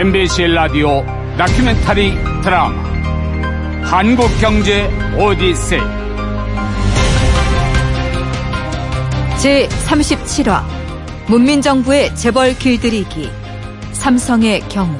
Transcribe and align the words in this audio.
MBC 0.00 0.46
라디오 0.46 1.04
다큐멘터리 1.36 2.14
드라마. 2.42 2.74
한국경제 3.84 4.88
오디세이. 5.18 5.80
제37화 9.36 10.62
문민정부의 11.28 12.16
재벌 12.16 12.54
길들이기. 12.54 13.30
삼성의 13.92 14.60
경우 14.70 14.96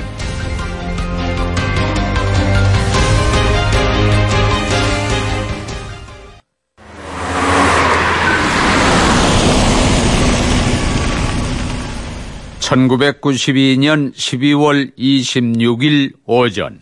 (1992년 12.71 14.15
12월 14.15 14.97
26일) 14.97 16.13
오전 16.25 16.81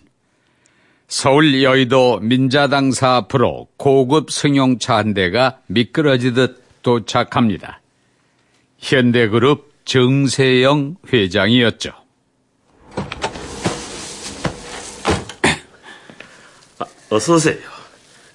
서울 1.06 1.62
여의도 1.62 2.20
민자당사 2.20 3.16
앞으로 3.16 3.68
고급 3.78 4.30
승용차 4.30 4.96
한 4.96 5.14
대가 5.14 5.60
미끄러지듯 5.68 6.62
도착합니다. 6.82 7.80
현대그룹 8.78 9.72
정세영 9.86 10.96
회장이었죠. 11.10 11.92
아, 16.80 16.84
어서 17.08 17.34
오세요. 17.34 17.56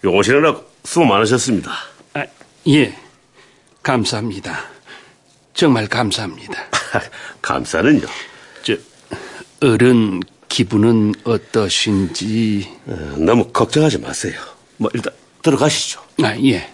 오시느라고 0.04 0.66
수고 0.84 1.06
많으셨습니다. 1.06 1.72
아, 2.16 2.26
예, 2.68 2.96
감사합니다. 3.84 4.58
정말 5.54 5.88
감사합니다. 5.88 6.83
감사는요. 7.42 8.06
저 8.64 8.76
어른 9.62 10.22
기분은 10.50 11.14
어떠신지? 11.23 12.70
어, 12.86 13.16
너무 13.17 13.48
걱정하지 13.52 14.00
마세요. 14.00 14.40
뭐 14.78 14.90
일단 14.94 15.14
들어가시죠. 15.42 16.02
아, 16.22 16.36
예. 16.44 16.70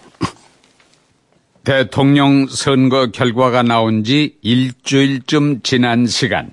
대통령 1.64 2.46
선거 2.46 3.10
결과가 3.10 3.62
나온 3.62 4.02
지 4.02 4.36
일주일쯤 4.42 5.60
지난 5.62 6.06
시간, 6.06 6.52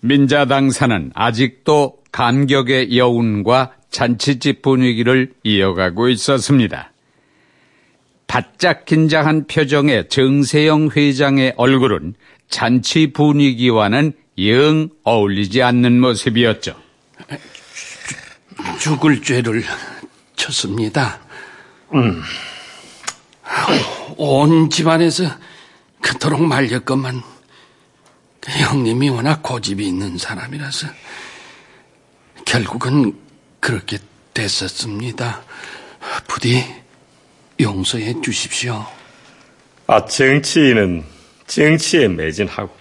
민자당사는 0.00 1.12
아직도 1.14 1.98
감격의 2.12 2.96
여운과 2.96 3.72
잔치집 3.90 4.62
분위기를 4.62 5.32
이어가고 5.42 6.08
있었습니다. 6.08 6.92
바짝 8.26 8.84
긴장한 8.84 9.46
표정의 9.46 10.08
정세영 10.08 10.90
회장의 10.96 11.54
얼굴은 11.56 12.14
잔치 12.48 13.12
분위기와는 13.12 14.12
영 14.38 14.88
어울리지 15.04 15.62
않는 15.62 16.00
모습이었죠. 16.00 16.76
죽을 18.78 19.22
죄를 19.22 19.64
쳤습니다. 20.34 21.20
음. 21.94 22.22
온 24.16 24.70
집안에서 24.70 25.24
그토록 26.00 26.42
말렸건만 26.42 27.22
그 28.40 28.52
형님이 28.52 29.08
워낙 29.08 29.42
고집이 29.42 29.86
있는 29.86 30.18
사람이라서 30.18 30.88
결국은 32.44 33.18
그렇게 33.60 33.98
됐었습니다. 34.34 35.42
부디 36.28 36.64
용서해 37.60 38.20
주십시오. 38.22 38.84
아, 39.86 40.04
정치인은 40.04 41.04
정치에 41.46 42.08
매진하고 42.08 42.74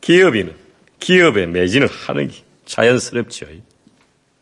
기업인은 0.00 0.54
기업에 0.98 1.46
매진을 1.46 1.88
하는 1.88 2.28
게 2.28 2.34
자연스럽죠. 2.64 3.46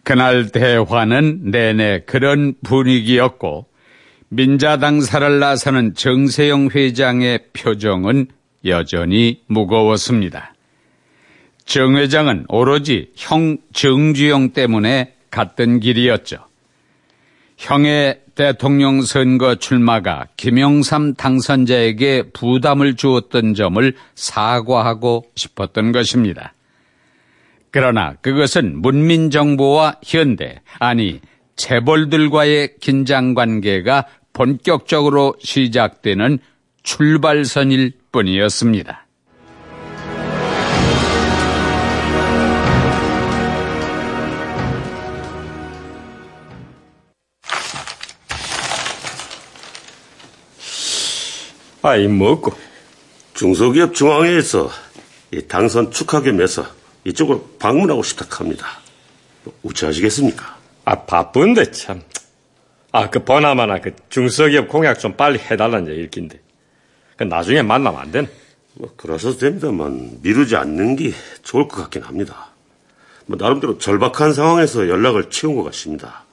그날 0.02 0.50
대화는 0.50 1.50
내내 1.50 2.00
그런 2.06 2.54
분위기였고 2.62 3.66
민자당 4.28 5.00
사를 5.00 5.40
나서는 5.40 5.94
정세영 5.94 6.70
회장의 6.74 7.46
표정은 7.52 8.28
여전히 8.64 9.42
무거웠습니다. 9.46 10.54
정 11.64 11.96
회장은 11.96 12.46
오로지 12.48 13.10
형 13.16 13.58
정주영 13.72 14.50
때문에 14.50 15.14
갔던 15.30 15.80
길이었죠. 15.80 16.38
형의 17.56 18.20
대통령 18.40 19.02
선거 19.02 19.56
출마가 19.56 20.28
김영삼 20.38 21.12
당선자에게 21.12 22.30
부담을 22.32 22.96
주었던 22.96 23.52
점을 23.52 23.94
사과하고 24.14 25.26
싶었던 25.34 25.92
것입니다. 25.92 26.54
그러나 27.70 28.14
그것은 28.22 28.80
문민정부와 28.80 29.96
현대, 30.02 30.62
아니, 30.78 31.20
재벌들과의 31.56 32.76
긴장 32.80 33.34
관계가 33.34 34.06
본격적으로 34.32 35.34
시작되는 35.40 36.38
출발선일 36.82 37.92
뿐이었습니다. 38.10 39.06
아이 51.82 52.06
먹고 52.08 52.52
중소기업 53.34 53.94
중앙회에서 53.94 54.70
당선 55.48 55.90
축하 55.90 56.20
겸해서 56.20 56.66
이쪽으로 57.04 57.48
방문하고 57.58 58.02
싶다 58.02 58.26
합니다. 58.38 58.66
우체하시겠습니까? 59.62 60.58
아 60.84 61.04
바쁜데 61.04 61.70
참. 61.70 62.02
아그 62.92 63.24
보나마나 63.24 63.80
그 63.80 63.94
중소기업 64.10 64.68
공약 64.68 64.98
좀 64.98 65.16
빨리 65.16 65.38
해달라는 65.38 65.96
얘기인데. 65.96 66.40
그 67.16 67.24
나중에 67.24 67.62
만나면 67.62 68.00
안 68.00 68.12
되나? 68.12 68.28
뭐 68.74 68.92
그러셔도 68.96 69.38
됩니다만 69.38 70.18
미루지 70.22 70.56
않는 70.56 70.96
게 70.96 71.12
좋을 71.42 71.68
것 71.68 71.82
같긴 71.82 72.02
합니다. 72.02 72.48
뭐 73.26 73.38
나름대로 73.38 73.78
절박한 73.78 74.34
상황에서 74.34 74.88
연락을 74.88 75.30
채운 75.30 75.56
것 75.56 75.62
같습니다. 75.64 76.24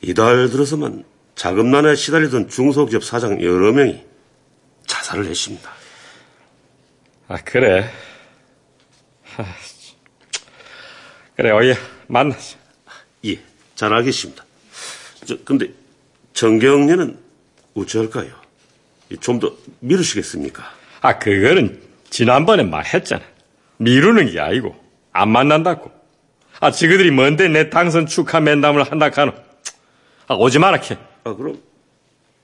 이달 0.00 0.48
들어서만 0.48 1.04
자금난에 1.34 1.94
시달리던 1.94 2.48
중소기업 2.48 3.02
사장 3.02 3.42
여러 3.42 3.72
명이 3.72 4.11
자살을 5.12 5.26
했습니다. 5.26 5.70
아 7.28 7.36
그래. 7.44 7.88
하, 9.24 9.44
그래 11.36 11.50
어예 11.50 11.74
만나자. 12.08 12.56
예, 13.26 13.38
잘 13.74 13.92
알겠습니다. 13.92 14.44
저 15.24 15.36
근데 15.44 15.68
정경련은 16.34 17.18
어찌할까요? 17.74 18.42
좀 19.20 19.38
더 19.40 19.54
미루시겠습니까? 19.80 20.64
아 21.02 21.18
그거는 21.18 21.82
지난번에 22.10 22.62
말했잖아. 22.62 23.22
미루는 23.76 24.32
게 24.32 24.40
아니고 24.40 24.74
안 25.12 25.30
만난다고. 25.30 25.92
아 26.60 26.70
지그들이 26.70 27.10
뭔데 27.10 27.48
내 27.48 27.70
당선 27.70 28.06
축하 28.06 28.40
면담을 28.40 28.82
한다 28.84 29.10
카노. 29.10 29.32
아 30.28 30.34
오지 30.34 30.58
마라 30.58 30.80
캐. 30.80 30.96
아 31.24 31.34
그럼 31.34 31.60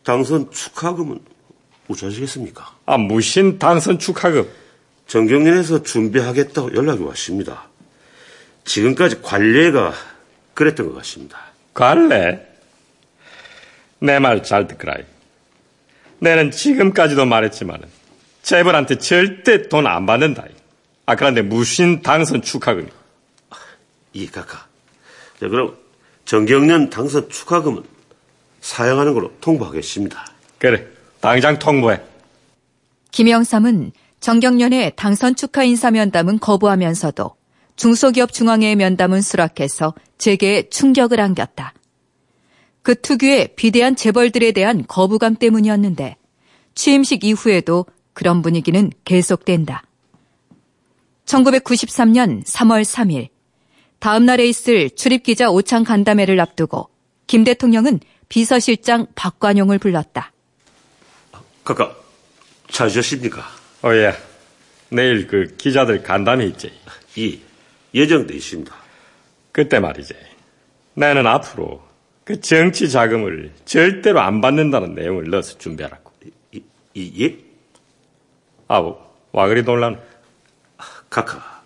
당선 0.05 0.51
축하금은 0.51 1.21
어찌하시겠습니까? 1.89 2.75
아 2.87 2.97
무신 2.99 3.59
당선 3.59 3.99
축하금. 3.99 4.49
정경련에서 5.07 5.83
준비하겠다고 5.83 6.75
연락이 6.75 7.03
왔습니다. 7.03 7.69
지금까지 8.65 9.23
관례가 9.23 9.95
그랬던 10.55 10.89
것 10.89 10.95
같습니다. 10.97 11.39
관례? 11.73 12.47
내 14.01 14.19
말 14.21 14.43
잘 14.43 14.69
듣거라. 14.69 14.97
내는 16.21 16.51
지금까지도 16.51 17.25
말했지만 17.25 17.81
재벌한테 18.43 18.99
절대 18.99 19.69
돈 19.69 19.87
안 19.87 20.05
받는다. 20.07 20.45
아 21.07 21.17
그런데 21.17 21.43
무신 21.43 22.03
당선 22.03 22.43
축하금이. 22.43 22.87
이 24.13 24.27
카카. 24.27 24.67
자 25.41 25.49
그럼 25.49 25.77
정경련 26.27 26.91
당선 26.91 27.31
축하금은 27.31 27.83
사용하는 28.61 29.15
걸로 29.15 29.33
통보하겠습니다. 29.41 30.33
그래, 30.59 30.87
당장 31.21 31.59
통보해. 31.59 32.01
김영삼은 33.11 33.93
정경련의 34.21 34.93
당선 34.97 35.35
축하 35.35 35.65
인사 35.65 35.91
면담은 35.91 36.39
거부하면서도 36.39 37.37
중소기업 37.77 38.33
중앙회의 38.33 38.77
면담은 38.77 39.23
수락해서 39.23 39.95
재계에 40.19 40.69
충격을 40.69 41.21
안겼다. 41.21 41.75
그 42.83 43.01
특유의 43.01 43.55
비대한 43.57 43.97
재벌들에 43.97 44.53
대한 44.53 44.85
거부감 44.87 45.37
때문이었는데 45.37 46.17
취임식 46.75 47.25
이후에도 47.25 47.87
그런 48.13 48.43
분위기는 48.43 48.91
계속된다. 49.05 49.85
1993년 51.27 52.45
3월 52.45 52.83
3일 52.83 53.29
다음 53.99 54.25
날에 54.27 54.47
있을 54.47 54.91
출입기자 54.91 55.51
오창 55.51 55.85
간담회를 55.85 56.41
앞두고 56.41 56.89
김 57.27 57.45
대통령은 57.45 58.01
비서실장 58.29 59.07
박관용을 59.15 59.79
불렀다. 59.79 60.33
카카, 61.69 61.95
찾으셨습니까? 62.71 63.47
어, 63.83 63.93
예. 63.93 64.15
내일 64.89 65.27
그 65.27 65.55
기자들 65.59 66.03
간담회 66.03 66.47
있지. 66.47 66.73
이 67.15 67.39
예정돼 67.95 68.35
있습니다. 68.35 68.75
그때 69.53 69.79
말이지. 69.79 70.15
나는 70.95 71.27
앞으로 71.27 71.87
그 72.25 72.41
정치 72.41 72.89
자금을 72.89 73.53
절대로 73.67 74.21
안 74.21 74.41
받는다는 74.41 74.95
내용을 74.95 75.29
넣어서 75.29 75.59
준비하라고. 75.59 76.11
이, 76.53 76.63
이, 76.95 77.23
예? 77.23 77.37
아우, 78.67 78.97
와 79.33 79.47
그리 79.49 79.63
놀라노? 79.63 79.99
카카, 81.11 81.63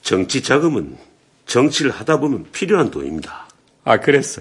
정치 0.00 0.42
자금은 0.42 0.96
정치를 1.44 1.90
하다 1.90 2.20
보면 2.20 2.46
필요한 2.52 2.90
돈입니다. 2.90 3.46
아, 3.84 3.98
그랬어. 3.98 4.40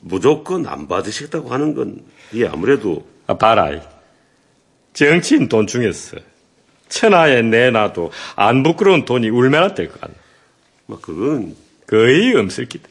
무조건 0.00 0.66
안 0.66 0.88
받으시겠다고 0.88 1.50
하는 1.50 1.74
건, 1.74 2.02
예, 2.32 2.46
아무래도, 2.46 3.06
아, 3.26 3.36
봐라. 3.36 3.95
이. 4.96 4.98
정치인 4.98 5.48
돈 5.48 5.66
중에서 5.66 6.16
천하에 6.88 7.42
내놔도 7.42 8.12
안 8.36 8.62
부끄러운 8.62 9.04
돈이 9.04 9.30
얼마나 9.30 9.74
될 9.74 9.88
것 9.88 10.00
같나. 10.00 10.14
뭐, 10.86 11.00
그건, 11.00 11.56
거의 11.86 12.34
없을 12.36 12.66
기다. 12.66 12.88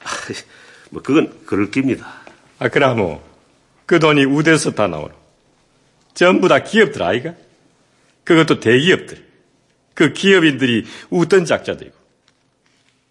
뭐, 0.90 1.02
그건 1.02 1.32
그럴 1.46 1.70
깁니다. 1.70 2.06
아, 2.58 2.68
그라모. 2.68 3.20
그 3.86 3.98
돈이 4.00 4.24
우대에서 4.24 4.72
다 4.72 4.86
나오노. 4.88 5.10
전부 6.14 6.48
다 6.48 6.62
기업들 6.64 7.02
아이가? 7.02 7.34
그것도 8.24 8.58
대기업들. 8.60 9.24
그 9.94 10.12
기업인들이 10.12 10.84
웃던 11.10 11.44
작자들이고. 11.44 11.94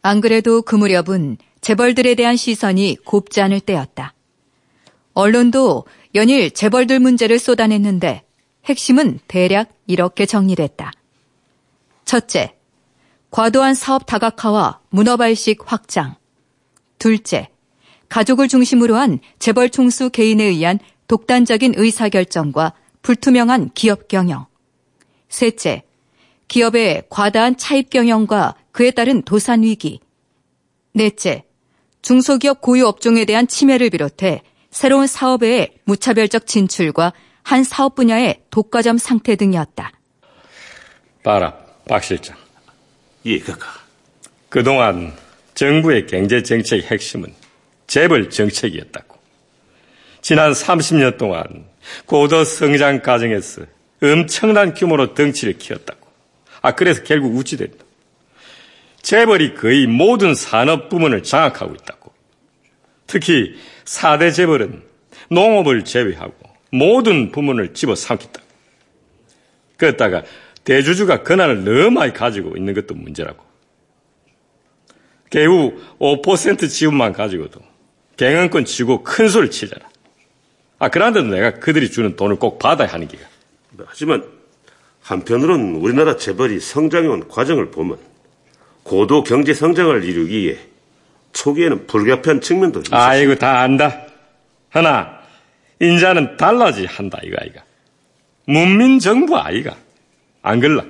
안 0.01 0.21
그래도 0.21 0.61
그 0.61 0.75
무렵은 0.75 1.37
재벌들에 1.61 2.15
대한 2.15 2.35
시선이 2.35 2.97
곱지 3.05 3.41
않을 3.41 3.59
때였다. 3.61 4.13
언론도 5.13 5.85
연일 6.13 6.51
재벌들 6.51 6.99
문제를 6.99 7.39
쏟아냈는데 7.39 8.24
핵심은 8.65 9.19
대략 9.27 9.69
이렇게 9.87 10.25
정리됐다. 10.25 10.91
첫째, 12.03 12.55
과도한 13.31 13.73
사업 13.73 14.05
다각화와 14.05 14.79
문어발식 14.89 15.59
확장. 15.65 16.15
둘째, 16.99 17.49
가족을 18.09 18.47
중심으로 18.47 18.95
한 18.95 19.19
재벌 19.39 19.69
총수 19.69 20.09
개인에 20.09 20.43
의한 20.43 20.79
독단적인 21.07 21.73
의사결정과 21.75 22.73
불투명한 23.01 23.71
기업 23.73 24.07
경영. 24.07 24.47
셋째, 25.29 25.83
기업의 26.47 27.03
과다한 27.09 27.57
차입 27.57 27.89
경영과 27.89 28.55
그에 28.71 28.91
따른 28.91 29.21
도산 29.23 29.63
위기. 29.63 29.99
넷째, 30.93 31.43
중소기업 32.01 32.61
고유 32.61 32.85
업종에 32.85 33.25
대한 33.25 33.47
침해를 33.47 33.89
비롯해 33.89 34.43
새로운 34.71 35.07
사업의 35.07 35.73
무차별적 35.85 36.47
진출과 36.47 37.13
한 37.45 37.63
사업 37.63 37.93
분야의 37.93 38.41
독과점 38.49 38.97
상태 38.97 39.35
등이었다. 39.35 39.91
봐라, 41.21 41.55
박 41.87 42.03
실장. 42.03 42.35
예, 43.27 43.37
카카. 43.37 43.67
그동안 44.49 45.13
정부의 45.53 46.07
경제 46.07 46.41
정책의 46.41 46.87
핵심은 46.87 47.31
재벌 47.85 48.31
정책이었다고. 48.31 49.19
지난 50.21 50.53
30년 50.53 51.19
동안 51.19 51.65
고도 52.07 52.43
성장 52.43 53.03
과정에서 53.03 53.61
엄청난 54.01 54.73
규모로 54.73 55.13
덩치를 55.13 55.59
키웠다고. 55.59 55.99
아, 56.63 56.71
그래서 56.71 57.03
결국 57.03 57.35
우찌된다. 57.35 57.85
재벌이 59.03 59.53
거의 59.53 59.85
모든 59.85 60.33
산업 60.33 60.89
부문을 60.89 61.21
장악하고 61.21 61.75
있다고. 61.75 62.11
특히 63.05 63.55
4대 63.85 64.33
재벌은 64.33 64.81
농업을 65.29 65.85
제외하고 65.85 66.54
모든 66.77 67.31
부문을 67.31 67.73
집어삼켰다. 67.73 68.41
그랬다가 69.77 70.23
대주주가 70.63 71.23
권한을 71.23 71.63
너무 71.63 71.91
많이 71.91 72.13
가지고 72.13 72.55
있는 72.57 72.73
것도 72.73 72.95
문제라고. 72.95 73.43
개우 75.29 75.73
5% 75.99 76.69
지분만 76.69 77.13
가지고도 77.13 77.59
경영권 78.17 78.65
쥐고 78.65 79.03
큰 79.03 79.27
소리를 79.27 79.51
치잖아. 79.51 79.85
아, 80.79 80.89
그런데도 80.89 81.27
내가 81.27 81.51
그들이 81.55 81.89
주는 81.89 82.15
돈을 82.15 82.37
꼭 82.37 82.59
받아야 82.59 82.87
하는 82.87 83.07
기가. 83.07 83.23
하지만, 83.85 84.23
한편으론 85.01 85.75
우리나라 85.75 86.17
재벌이 86.17 86.59
성장해온 86.59 87.27
과정을 87.27 87.71
보면, 87.71 87.97
고도 88.83 89.23
경제 89.23 89.53
성장을 89.53 90.03
이루기에 90.03 90.57
초기에는 91.33 91.87
불가피한 91.87 92.41
측면도 92.41 92.79
있습니다. 92.79 93.05
아이고, 93.05 93.35
다 93.35 93.59
안다. 93.59 94.01
하나, 94.69 95.14
인자는 95.79 96.37
달라지 96.37 96.85
한다, 96.85 97.19
이거, 97.23 97.37
아이가. 97.39 97.63
문민 98.45 98.99
정부 98.99 99.37
아이가. 99.37 99.75
안 100.41 100.59
글라. 100.59 100.85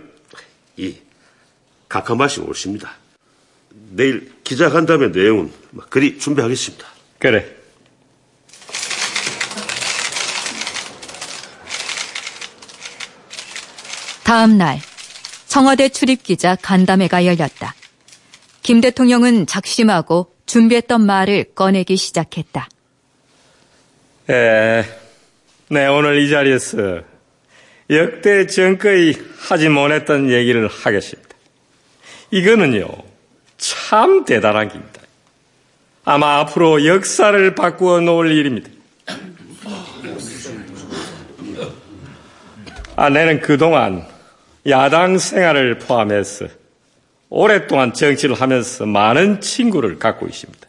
예, 0.80 0.94
각하 1.88 2.16
말씀 2.16 2.48
옳습니다. 2.48 2.94
내일 3.92 4.34
기자 4.44 4.70
간담회 4.70 5.10
내용은 5.10 5.52
그리 5.90 6.20
준비하겠습니다. 6.20 6.86
그래. 7.20 7.56
다음 14.24 14.58
날 14.58 14.80
청와대 15.48 15.88
출입 15.88 16.24
기자 16.24 16.56
간담회가 16.56 17.26
열렸다. 17.26 17.76
김 18.64 18.82
대통령은 18.82 19.46
작심하고 19.46 20.34
준비했던 20.48 21.06
말을 21.06 21.54
꺼내기 21.56 21.96
시작했다. 21.96 22.68
에, 24.28 24.84
네, 25.70 25.86
오늘 25.86 26.18
이 26.18 26.30
자리에서 26.30 27.02
역대 27.92 28.48
정거의 28.48 29.16
하지 29.38 29.70
못했던 29.70 30.32
얘기를 30.32 30.68
하겠습니다. 30.68 31.30
이거는요, 32.32 32.88
참 33.58 34.26
대단한 34.26 34.70
겁니다. 34.70 35.02
아마 36.06 36.40
앞으로 36.40 36.88
역사를 36.88 37.54
바꾸어 37.54 38.00
놓을 38.00 38.32
일입니다. 38.32 38.70
아, 42.96 43.10
내는 43.10 43.42
그동안 43.42 44.08
야당 44.68 45.20
생활을 45.20 45.78
포함해서 45.78 46.48
오랫동안 47.30 47.94
정치를 47.94 48.36
하면서 48.42 48.88
많은 48.88 49.42
친구를 49.42 50.00
갖고 50.00 50.26
있습니다. 50.26 50.68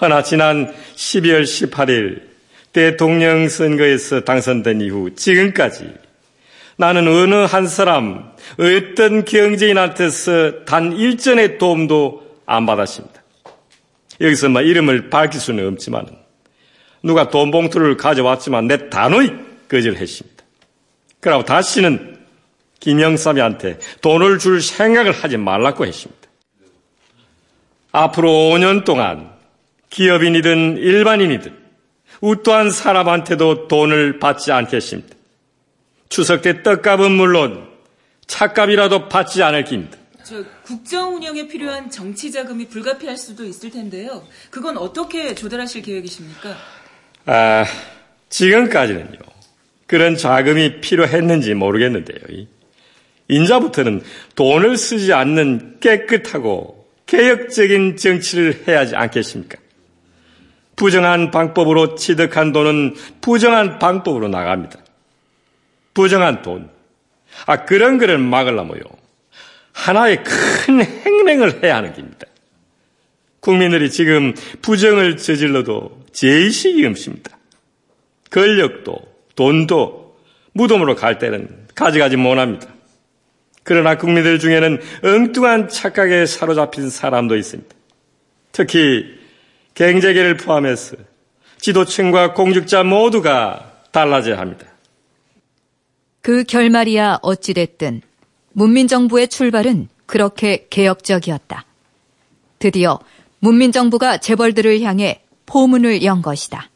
허나 0.00 0.22
지난 0.22 0.72
12월 0.94 1.42
18일 1.42 2.31
대통령 2.72 3.48
선거에서 3.48 4.20
당선된 4.20 4.80
이후 4.80 5.14
지금까지 5.14 5.92
나는 6.76 7.06
어느 7.06 7.34
한 7.34 7.66
사람, 7.66 8.32
어떤 8.58 9.24
경제인한테서 9.24 10.64
단 10.64 10.92
일전의 10.92 11.58
도움도 11.58 12.40
안 12.46 12.66
받았습니다. 12.66 13.22
여기서 14.20 14.48
막 14.48 14.62
이름을 14.62 15.10
밝힐 15.10 15.40
수는 15.40 15.66
없지만 15.68 16.06
누가 17.02 17.28
돈 17.28 17.50
봉투를 17.50 17.96
가져왔지만 17.96 18.68
내 18.68 18.88
단호히 18.88 19.30
거절했습니다. 19.68 20.44
그러고 21.20 21.44
다시는 21.44 22.18
김영삼이한테 22.80 23.78
돈을 24.00 24.38
줄 24.38 24.60
생각을 24.60 25.12
하지 25.12 25.36
말라고 25.36 25.86
했습니다. 25.86 26.20
앞으로 27.92 28.28
5년 28.28 28.84
동안 28.84 29.30
기업인이든 29.90 30.78
일반인이든 30.78 31.61
우떠한 32.22 32.70
사람한테도 32.70 33.66
돈을 33.66 34.20
받지 34.20 34.52
않겠습니다. 34.52 35.14
추석 36.08 36.42
때 36.42 36.62
떡값은 36.62 37.10
물론 37.10 37.68
차값이라도 38.28 39.08
받지 39.08 39.42
않을 39.42 39.64
깁니다. 39.64 39.98
저 40.22 40.44
국정 40.62 41.16
운영에 41.16 41.48
필요한 41.48 41.90
정치 41.90 42.30
자금이 42.30 42.68
불가피할 42.68 43.16
수도 43.16 43.44
있을 43.44 43.70
텐데요. 43.70 44.22
그건 44.50 44.78
어떻게 44.78 45.34
조달하실 45.34 45.82
계획이십니까? 45.82 46.56
아, 47.26 47.64
지금까지는요. 48.28 49.18
그런 49.88 50.16
자금이 50.16 50.80
필요했는지 50.80 51.54
모르겠는데요. 51.54 52.46
인자부터는 53.26 54.02
돈을 54.36 54.76
쓰지 54.76 55.12
않는 55.12 55.80
깨끗하고 55.80 56.86
개혁적인 57.06 57.96
정치를 57.96 58.62
해야 58.68 58.80
하지 58.80 58.94
않겠습니까? 58.94 59.61
부정한 60.76 61.30
방법으로 61.30 61.94
취득한 61.94 62.52
돈은 62.52 62.94
부정한 63.20 63.78
방법으로 63.78 64.28
나갑니다. 64.28 64.78
부정한 65.94 66.42
돈. 66.42 66.70
아, 67.46 67.64
그런 67.64 67.98
거를 67.98 68.18
막으려면요. 68.18 68.82
하나의 69.72 70.22
큰 70.22 70.84
행랭을 70.84 71.62
해야 71.62 71.76
하는 71.76 71.94
겁니다. 71.94 72.26
국민들이 73.40 73.90
지금 73.90 74.34
부정을 74.60 75.16
저질러도 75.16 76.04
제의식이 76.12 76.86
없습니다. 76.86 77.36
권력도, 78.30 78.98
돈도 79.34 80.16
무덤으로 80.52 80.94
갈 80.94 81.18
때는 81.18 81.66
가져가지 81.74 82.16
못합니다. 82.16 82.68
그러나 83.64 83.96
국민들 83.96 84.38
중에는 84.38 84.80
엉뚱한 85.02 85.68
착각에 85.68 86.26
사로잡힌 86.26 86.90
사람도 86.90 87.36
있습니다. 87.36 87.74
특히 88.52 89.21
경제계를 89.74 90.36
포함해서 90.36 90.96
지도층과 91.58 92.34
공직자 92.34 92.82
모두가 92.82 93.72
달라져야 93.92 94.38
합니다. 94.38 94.66
그 96.20 96.44
결말이야 96.44 97.18
어찌됐든 97.22 98.02
문민정부의 98.52 99.28
출발은 99.28 99.88
그렇게 100.06 100.66
개혁적이었다. 100.70 101.64
드디어 102.58 102.98
문민정부가 103.40 104.18
재벌들을 104.18 104.82
향해 104.82 105.22
포문을 105.46 106.04
연 106.04 106.22
것이다. 106.22 106.70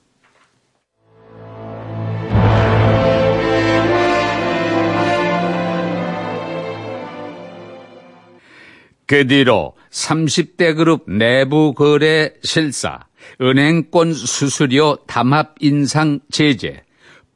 그 9.07 9.27
뒤로 9.27 9.75
30대 9.91 10.77
그룹 10.77 11.05
내부 11.11 11.73
거래 11.75 12.33
실사, 12.43 13.07
은행권 13.41 14.15
수수료 14.15 14.97
담합 15.07 15.55
인상 15.61 16.21
제재, 16.31 16.83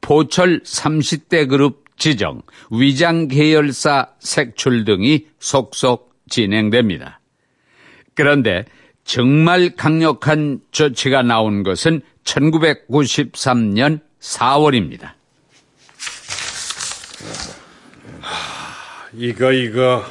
포철 0.01 0.61
30대 0.63 1.47
그룹 1.47 1.85
지정, 1.97 2.41
위장 2.71 3.27
계열사 3.27 4.09
색출 4.19 4.85
등이 4.85 5.27
속속 5.39 6.13
진행됩니다. 6.29 7.19
그런데 8.15 8.65
정말 9.03 9.75
강력한 9.75 10.59
조치가 10.71 11.21
나온 11.21 11.63
것은 11.63 12.01
1993년 12.23 14.01
4월입니다. 14.19 15.11
이거 19.13 19.51
이거 19.51 20.05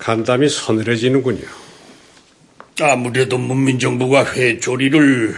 간담이 0.00 0.48
서늘해지는군요. 0.48 1.46
아무래도 2.80 3.36
문민정부가 3.38 4.24
회초리를 4.32 5.36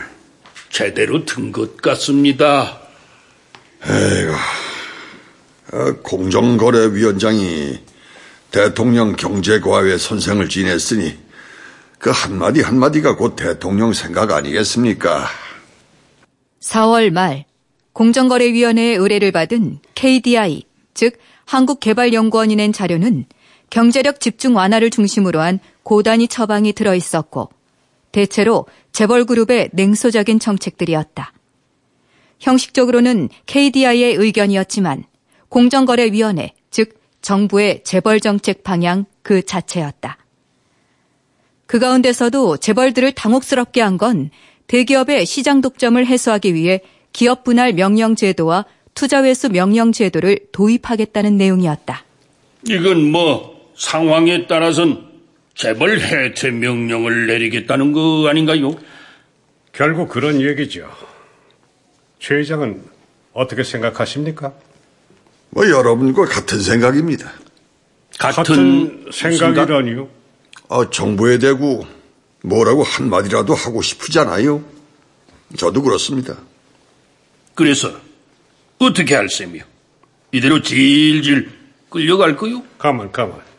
제대로 0.71 1.25
든 1.25 1.50
것 1.52 1.76
같습니다. 1.78 2.81
어, 5.73 5.92
공정거래위원장이 6.02 7.81
대통령 8.50 9.16
경제과외 9.16 9.99
선생을 9.99 10.49
지냈으니 10.49 11.19
그 11.99 12.11
한마디 12.11 12.61
한마디가 12.61 13.16
곧 13.16 13.35
대통령 13.37 13.92
생각 13.92 14.31
아니겠습니까? 14.31 15.26
4월 16.61 17.11
말 17.11 17.45
공정거래위원회의 17.95 18.97
의뢰를 18.97 19.33
받은 19.33 19.81
KDI, 19.95 20.62
즉 20.95 21.19
한국개발연구원이 21.47 22.54
낸 22.57 22.73
자료는 22.73 23.26
경제력 23.72 24.20
집중 24.20 24.54
완화를 24.54 24.90
중심으로 24.90 25.40
한 25.40 25.58
고단위 25.82 26.28
처방이 26.28 26.74
들어 26.74 26.94
있었고 26.94 27.48
대체로 28.12 28.66
재벌 28.92 29.24
그룹의 29.24 29.70
냉소적인 29.72 30.40
정책들이었다. 30.40 31.32
형식적으로는 32.38 33.30
KDI의 33.46 34.12
의견이었지만 34.16 35.04
공정거래위원회, 35.48 36.52
즉 36.70 37.00
정부의 37.22 37.80
재벌 37.82 38.20
정책 38.20 38.62
방향 38.62 39.06
그 39.22 39.42
자체였다. 39.42 40.18
그 41.64 41.78
가운데서도 41.78 42.58
재벌들을 42.58 43.12
당혹스럽게 43.12 43.80
한 43.80 43.96
건 43.96 44.28
대기업의 44.66 45.24
시장 45.24 45.62
독점을 45.62 46.06
해소하기 46.06 46.52
위해 46.52 46.80
기업 47.14 47.42
분할 47.42 47.72
명령 47.72 48.16
제도와 48.16 48.66
투자 48.92 49.24
회수 49.24 49.48
명령 49.48 49.92
제도를 49.92 50.40
도입하겠다는 50.52 51.38
내용이었다. 51.38 52.04
이건 52.68 53.10
뭐 53.10 53.62
상황에 53.82 54.46
따라선 54.46 55.08
재벌 55.56 55.98
해체 55.98 56.50
명령을 56.50 57.26
내리겠다는 57.26 57.92
거 57.92 58.28
아닌가요? 58.28 58.76
결국 59.72 60.08
그런 60.08 60.40
얘기죠. 60.40 60.88
최 62.20 62.36
회장은 62.36 62.80
어떻게 63.32 63.64
생각하십니까? 63.64 64.52
뭐 65.50 65.68
여러분과 65.68 66.26
같은 66.26 66.60
생각입니다. 66.60 67.32
같은 68.18 69.10
생각이라니요? 69.10 70.08
아, 70.68 70.88
정부에 70.90 71.38
대고 71.38 71.84
뭐라고 72.44 72.84
한마디라도 72.84 73.52
하고 73.54 73.82
싶으잖아요. 73.82 74.62
저도 75.58 75.82
그렇습니다. 75.82 76.36
그래서 77.54 77.90
어떻게 78.78 79.16
할 79.16 79.28
셈이요? 79.28 79.64
이대로 80.30 80.62
질질 80.62 81.50
끌려갈 81.90 82.36
거요? 82.36 82.62
가만 82.78 83.10
가만. 83.10 83.51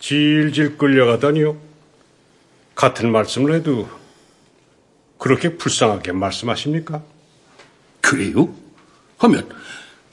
질질 0.00 0.76
끌려가다니요? 0.78 1.56
같은 2.74 3.12
말씀을 3.12 3.54
해도 3.54 3.88
그렇게 5.18 5.56
불쌍하게 5.56 6.12
말씀하십니까? 6.12 7.02
그래요? 8.00 8.52
하면 9.18 9.48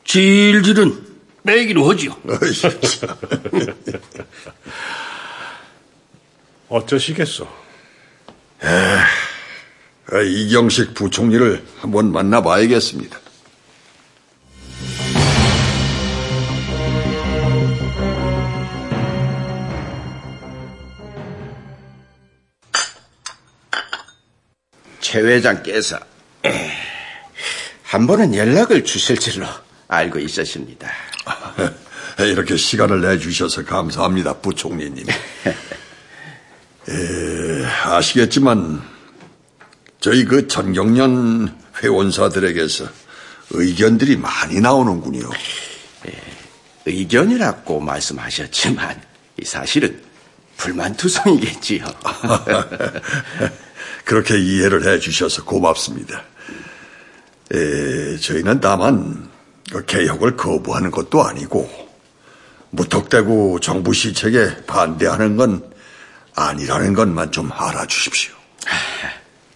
질질은 0.03 1.07
빼기로 1.43 1.89
하지요. 1.89 2.15
어쩌시겠소? 6.67 7.47
아, 8.61 10.21
이경식 10.21 10.93
부총리를 10.93 11.63
한번 11.79 12.11
만나봐야겠습니다. 12.11 13.17
최 25.07 25.21
회장께서 25.21 25.97
한 27.83 28.07
번은 28.07 28.35
연락을 28.35 28.83
주실 28.83 29.17
줄로 29.17 29.47
알고 29.87 30.19
있었습니다. 30.19 30.91
이렇게 32.19 32.57
시간을 32.57 32.99
내주셔서 32.99 33.63
감사합니다, 33.63 34.33
부총리님. 34.39 35.07
에, 36.89 37.65
아시겠지만 37.85 38.81
저희 40.01 40.25
그 40.25 40.49
전경련 40.49 41.57
회원사들에게서 41.81 42.89
의견들이 43.51 44.17
많이 44.17 44.59
나오는군요. 44.59 45.29
의견이라고 46.85 47.79
말씀하셨지만 47.79 49.01
사실은 49.45 50.01
불만투성이겠지요. 50.57 51.85
그렇게 54.07 54.39
이해를 54.39 54.87
해 54.87 54.99
주셔서 54.99 55.43
고맙습니다. 55.43 56.23
에, 57.53 58.17
저희는 58.17 58.61
다만 58.61 59.29
그 59.69 59.85
개혁을 59.85 60.37
거부하는 60.37 60.91
것도 60.91 61.25
아니고 61.25 61.69
무턱대고 62.69 63.59
정부 63.59 63.93
시책에 63.93 64.63
반대하는 64.65 65.35
건 65.35 65.61
아니라는 66.35 66.93
것만 66.93 67.33
좀 67.33 67.51
알아주십시오. 67.51 68.33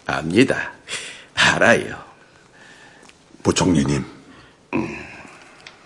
압니다. 0.06 0.74
알아요. 1.34 1.98
부총리님, 3.44 4.04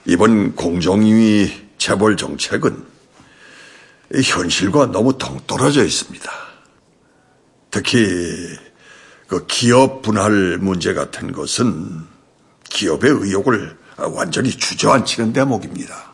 이번 0.05 0.55
공정위 0.55 1.69
재벌 1.77 2.17
정책은 2.17 2.83
현실과 4.23 4.87
너무 4.87 5.15
동떨어져 5.19 5.85
있습니다. 5.85 6.44
특히 7.75 8.57
그 9.27 9.45
기업 9.47 10.01
분할 10.01 10.57
문제 10.59 10.93
같은 10.93 11.33
것은 11.33 12.05
기업의 12.69 13.11
의욕을 13.11 13.77
완전히 13.97 14.49
주저앉히는 14.49 15.33
대목입니다. 15.33 16.13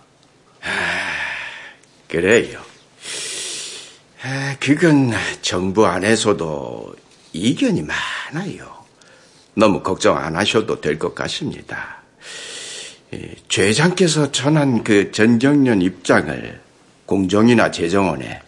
그래요. 2.07 2.59
아, 4.23 4.55
그건 4.59 5.11
정부 5.43 5.85
안에서도 5.85 6.95
이견이 7.33 7.83
많아요. 7.83 8.83
너무 9.53 9.83
걱정 9.83 10.17
안 10.17 10.35
하셔도 10.35 10.81
될 10.81 10.97
것 10.97 11.13
같습니다. 11.13 12.01
최 13.49 13.67
회장께서 13.67 14.31
전한 14.31 14.83
그 14.83 15.11
전경련 15.11 15.83
입장을 15.83 16.59
공정이나 17.05 17.69
재정원에 17.69 18.41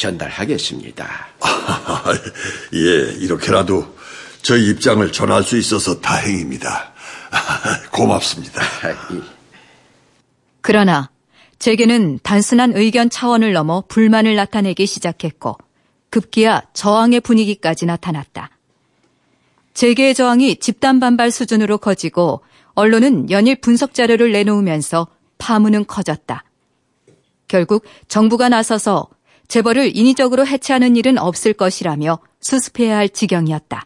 전달하겠습니다. 0.00 1.28
예, 2.72 2.78
이렇게라도 3.18 3.94
저희 4.42 4.70
입장을 4.70 5.12
전할 5.12 5.42
수 5.42 5.58
있어서 5.58 6.00
다행입니다. 6.00 6.92
고맙습니다. 7.92 8.62
그러나 10.62 11.10
제게는 11.58 12.18
단순한 12.22 12.72
의견 12.74 13.10
차원을 13.10 13.52
넘어 13.52 13.82
불만을 13.86 14.34
나타내기 14.34 14.86
시작했고 14.86 15.58
급기야 16.08 16.62
저항의 16.72 17.20
분위기까지 17.20 17.84
나타났다. 17.84 18.50
재계의 19.74 20.14
저항이 20.14 20.56
집단 20.56 20.98
반발 20.98 21.30
수준으로 21.30 21.78
커지고 21.78 22.42
언론은 22.74 23.30
연일 23.30 23.60
분석 23.60 23.92
자료를 23.92 24.32
내놓으면서 24.32 25.06
파문은 25.38 25.86
커졌다. 25.86 26.44
결국 27.48 27.84
정부가 28.08 28.48
나서서 28.48 29.08
재벌을 29.50 29.96
인위적으로 29.96 30.46
해체하는 30.46 30.94
일은 30.94 31.18
없을 31.18 31.52
것이라며 31.52 32.20
수습해야 32.40 32.96
할 32.96 33.08
지경이었다. 33.08 33.84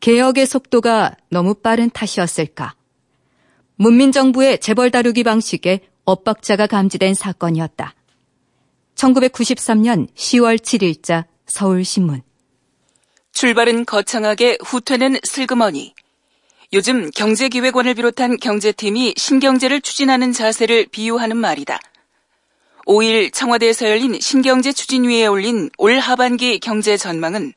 개혁의 0.00 0.46
속도가 0.46 1.14
너무 1.28 1.54
빠른 1.54 1.88
탓이었을까? 1.90 2.74
문민정부의 3.76 4.58
재벌 4.58 4.90
다루기 4.90 5.22
방식에 5.22 5.88
엇박자가 6.04 6.66
감지된 6.66 7.14
사건이었다. 7.14 7.94
1993년 8.96 10.12
10월 10.16 10.58
7일자 10.58 11.26
서울신문. 11.46 12.22
출발은 13.30 13.84
거창하게 13.84 14.58
후퇴는 14.64 15.20
슬그머니. 15.22 15.94
요즘 16.72 17.12
경제기획원을 17.12 17.94
비롯한 17.94 18.38
경제팀이 18.38 19.14
신경제를 19.16 19.80
추진하는 19.80 20.32
자세를 20.32 20.88
비유하는 20.90 21.36
말이다. 21.36 21.78
5일 22.86 23.32
청와대에서 23.32 23.88
열린 23.88 24.18
신경제 24.20 24.72
추진위에 24.72 25.26
올린 25.26 25.70
올 25.78 25.98
하반기 25.98 26.58
경제 26.58 26.96
전망은 26.96 27.52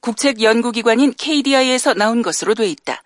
국책연구기관인 0.00 1.14
KDI에서 1.16 1.94
나온 1.94 2.22
것으로 2.22 2.54
돼 2.54 2.68
있다. 2.68 3.02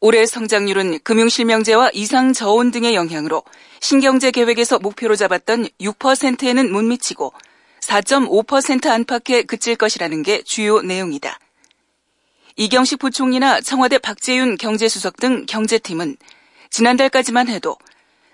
올해 0.00 0.24
성장률은 0.24 1.00
금융실명제와 1.04 1.90
이상 1.92 2.32
저온 2.32 2.70
등의 2.70 2.94
영향으로 2.94 3.42
신경제 3.80 4.30
계획에서 4.30 4.78
목표로 4.78 5.16
잡았던 5.16 5.68
6%에는 5.80 6.72
못 6.72 6.82
미치고 6.84 7.32
4.5% 7.80 8.88
안팎에 8.88 9.42
그칠 9.42 9.76
것이라는 9.76 10.22
게 10.22 10.42
주요 10.42 10.80
내용이다. 10.80 11.38
이경식 12.56 12.98
부총리나 12.98 13.60
청와대 13.60 13.98
박재윤 13.98 14.56
경제수석 14.56 15.16
등 15.16 15.46
경제팀은 15.46 16.16
지난달까지만 16.70 17.48
해도 17.48 17.76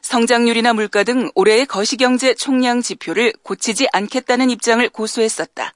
성장률이나 0.06 0.72
물가 0.72 1.02
등 1.02 1.32
올해의 1.34 1.66
거시경제 1.66 2.34
총량 2.34 2.80
지표를 2.80 3.32
고치지 3.42 3.88
않겠다는 3.92 4.50
입장을 4.50 4.88
고수했었다. 4.88 5.74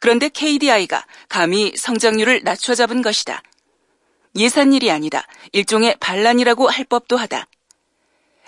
그런데 0.00 0.28
KDI가 0.28 1.06
감히 1.28 1.72
성장률을 1.76 2.40
낮춰 2.42 2.74
잡은 2.74 3.00
것이다. 3.00 3.44
예산일이 4.34 4.90
아니다. 4.90 5.24
일종의 5.52 5.96
반란이라고 6.00 6.68
할 6.68 6.84
법도 6.84 7.16
하다. 7.16 7.46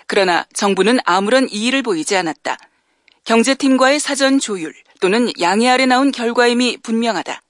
그러나 0.07 0.45
정부는 0.53 0.99
아무런 1.05 1.47
이의를 1.49 1.83
보이지 1.83 2.17
않았다. 2.17 2.57
경제팀과의 3.23 4.01
사전 4.01 4.39
조율 4.39 4.73
또는 4.99 5.31
양해 5.39 5.69
아래 5.69 5.85
나온 5.85 6.11
결과임이 6.11 6.79
분명하다. 6.83 7.41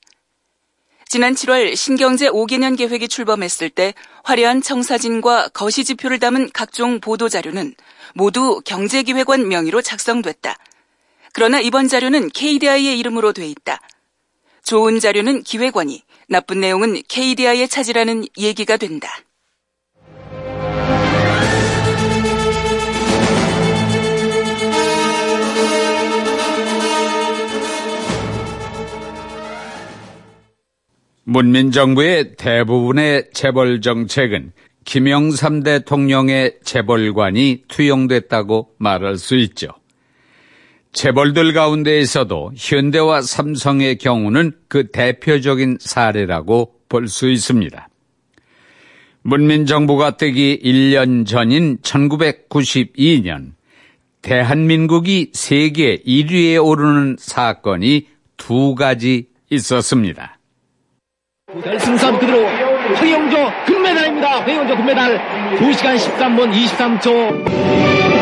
지난 1.11 1.33
7월 1.33 1.75
신경제 1.75 2.29
5개년 2.29 2.77
계획이 2.77 3.09
출범했을 3.09 3.69
때 3.69 3.93
화려한 4.23 4.61
청사진과 4.61 5.49
거시 5.49 5.83
지표를 5.83 6.19
담은 6.19 6.51
각종 6.53 7.01
보도 7.01 7.27
자료는 7.27 7.75
모두 8.13 8.61
경제기획원 8.63 9.49
명의로 9.49 9.81
작성됐다. 9.81 10.57
그러나 11.33 11.59
이번 11.59 11.89
자료는 11.89 12.29
KDI의 12.29 12.97
이름으로 12.97 13.33
돼 13.33 13.45
있다. 13.45 13.81
좋은 14.63 15.01
자료는 15.01 15.43
기획원이, 15.43 16.01
나쁜 16.29 16.61
내용은 16.61 17.01
KDI의 17.09 17.67
차지라는 17.67 18.23
얘기가 18.37 18.77
된다. 18.77 19.09
문민정부의 31.23 32.35
대부분의 32.35 33.29
재벌 33.33 33.81
정책은 33.81 34.53
김영삼 34.85 35.63
대통령의 35.63 36.57
재벌관이 36.63 37.63
투영됐다고 37.67 38.71
말할 38.77 39.17
수 39.17 39.35
있죠. 39.35 39.67
재벌들 40.91 41.53
가운데에서도 41.53 42.51
현대와 42.55 43.21
삼성의 43.21 43.97
경우는 43.97 44.53
그 44.67 44.87
대표적인 44.91 45.77
사례라고 45.79 46.73
볼 46.89 47.07
수 47.07 47.29
있습니다. 47.29 47.87
문민정부가 49.21 50.17
뜨기 50.17 50.59
1년 50.61 51.25
전인 51.25 51.77
1992년 51.77 53.53
대한민국이 54.21 55.31
세계 55.33 55.97
1위에 55.97 56.63
오르는 56.63 57.15
사건이 57.19 58.07
두 58.35 58.75
가지 58.75 59.27
있었습니다. 59.49 60.40
결승선 61.59 62.17
그대로 62.17 62.45
황영조 62.95 63.37
금메달입니다. 63.65 64.41
황영조 64.43 64.77
금메달 64.77 65.57
2시간 65.57 65.97
13분 65.97 66.53
23초. 66.53 68.21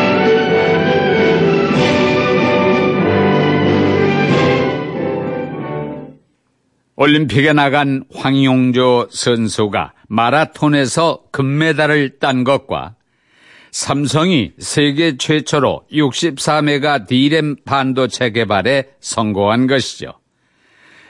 올림픽에 6.96 7.52
나간 7.52 8.02
황용조 8.12 9.08
선수가 9.12 9.92
마라톤에서 10.08 11.22
금메달을 11.30 12.18
딴 12.18 12.42
것과 12.42 12.96
삼성이 13.70 14.52
세계 14.58 15.16
최초로 15.16 15.84
64메가 15.92 17.06
D램 17.06 17.54
반도체 17.64 18.30
개발에 18.30 18.88
성공한 18.98 19.68
것이죠. 19.68 20.14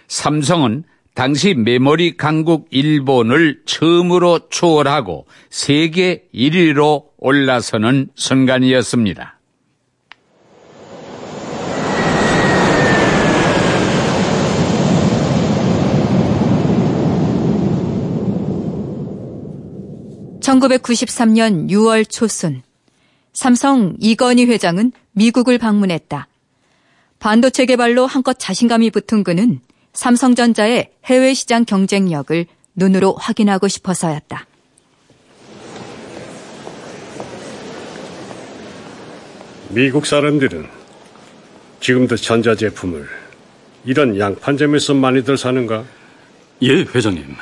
삼성은 0.09 0.85
당시 1.15 1.55
메모리 1.55 2.17
강국 2.17 2.69
일본을 2.71 3.63
처음으로 3.67 4.49
추월하고 4.49 5.27
세계 5.51 6.25
1위로 6.35 7.07
올라서는 7.19 8.11
순간이었습니다. 8.15 9.37
(1993년 20.41 21.71
6월) 21.71 22.09
초순 22.09 22.63
삼성 23.33 23.95
이건희 24.01 24.47
회장은 24.47 24.93
미국을 25.13 25.59
방문했다. 25.59 26.29
반도체 27.19 27.67
개발로 27.67 28.07
한껏 28.07 28.37
자신감이 28.39 28.91
붙은 28.91 29.23
그는 29.23 29.61
삼성전자의 29.93 30.91
해외 31.07 31.35
시장 31.35 31.65
경쟁력을 31.65 32.47
눈으로 32.75 33.15
확인하고 33.15 33.69
싶어서였다. 33.69 34.47
미국 39.71 40.07
사람들은 40.07 40.67
지금도 41.81 42.17
전자제품을 42.17 43.09
이런 43.85 44.19
양판점에서 44.19 44.95
많이들 44.95 45.37
사는가? 45.37 45.85
예, 46.63 46.83
회장님. 46.83 47.37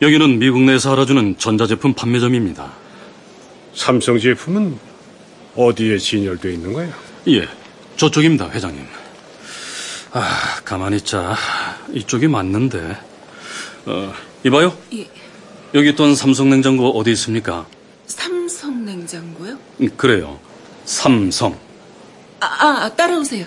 여기는 0.00 0.38
미국 0.38 0.62
내에서 0.62 0.92
알아주는 0.92 1.38
전자제품 1.38 1.94
판매점입니다. 1.94 2.72
삼성 3.74 4.18
제품은 4.18 4.78
어디에 5.56 5.98
진열되어 5.98 6.52
있는 6.52 6.72
거야? 6.72 6.88
예, 7.28 7.46
저쪽입니다, 7.96 8.48
회장님. 8.50 8.97
아, 10.12 10.60
가만히 10.64 10.96
있자. 10.96 11.36
이쪽이 11.92 12.28
맞는데. 12.28 12.96
어, 13.86 14.12
이봐요. 14.44 14.76
예. 14.94 15.06
여기 15.74 15.90
있던 15.90 16.14
삼성 16.14 16.48
냉장고 16.48 16.90
어디 16.98 17.10
있습니까? 17.12 17.66
삼성 18.06 18.84
냉장고요? 18.84 19.58
음, 19.80 19.88
그래요. 19.96 20.38
삼성. 20.84 21.58
아, 22.40 22.46
아 22.46 22.94
따라오세요. 22.94 23.46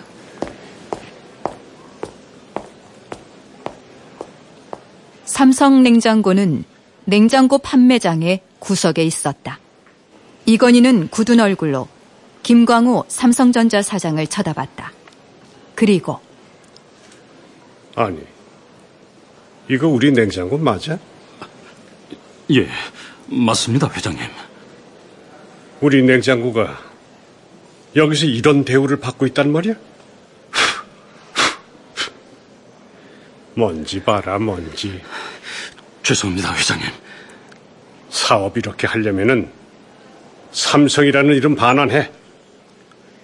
삼성 5.26 5.82
냉장고는 5.82 6.66
냉장고 7.06 7.58
판매장의 7.58 8.42
구석에 8.60 9.04
있었다. 9.04 9.60
이건희는 10.46 11.08
굳은 11.08 11.40
얼굴로 11.40 11.88
김광우 12.44 13.06
삼성전자 13.08 13.82
사장을 13.82 14.26
쳐다봤다. 14.28 14.92
그리고 15.74 16.20
아니, 17.96 18.20
이거 19.70 19.88
우리 19.88 20.12
냉장고 20.12 20.58
맞아? 20.58 20.98
예, 22.52 22.68
맞습니다, 23.28 23.90
회장님. 23.90 24.22
우리 25.82 26.04
냉장고가 26.04 26.80
여기서 27.96 28.26
이런 28.26 28.64
대우를 28.64 29.00
받고 29.00 29.26
있단 29.28 29.52
말이야? 29.52 29.76
먼지 33.56 34.02
봐라, 34.02 34.40
먼지. 34.40 35.02
죄송합니다, 36.04 36.54
회장님. 36.56 36.86
사업 38.10 38.58
이렇게 38.58 38.88
하려면은 38.88 39.52
삼성이라는 40.52 41.36
이름 41.36 41.56
반환해. 41.56 42.12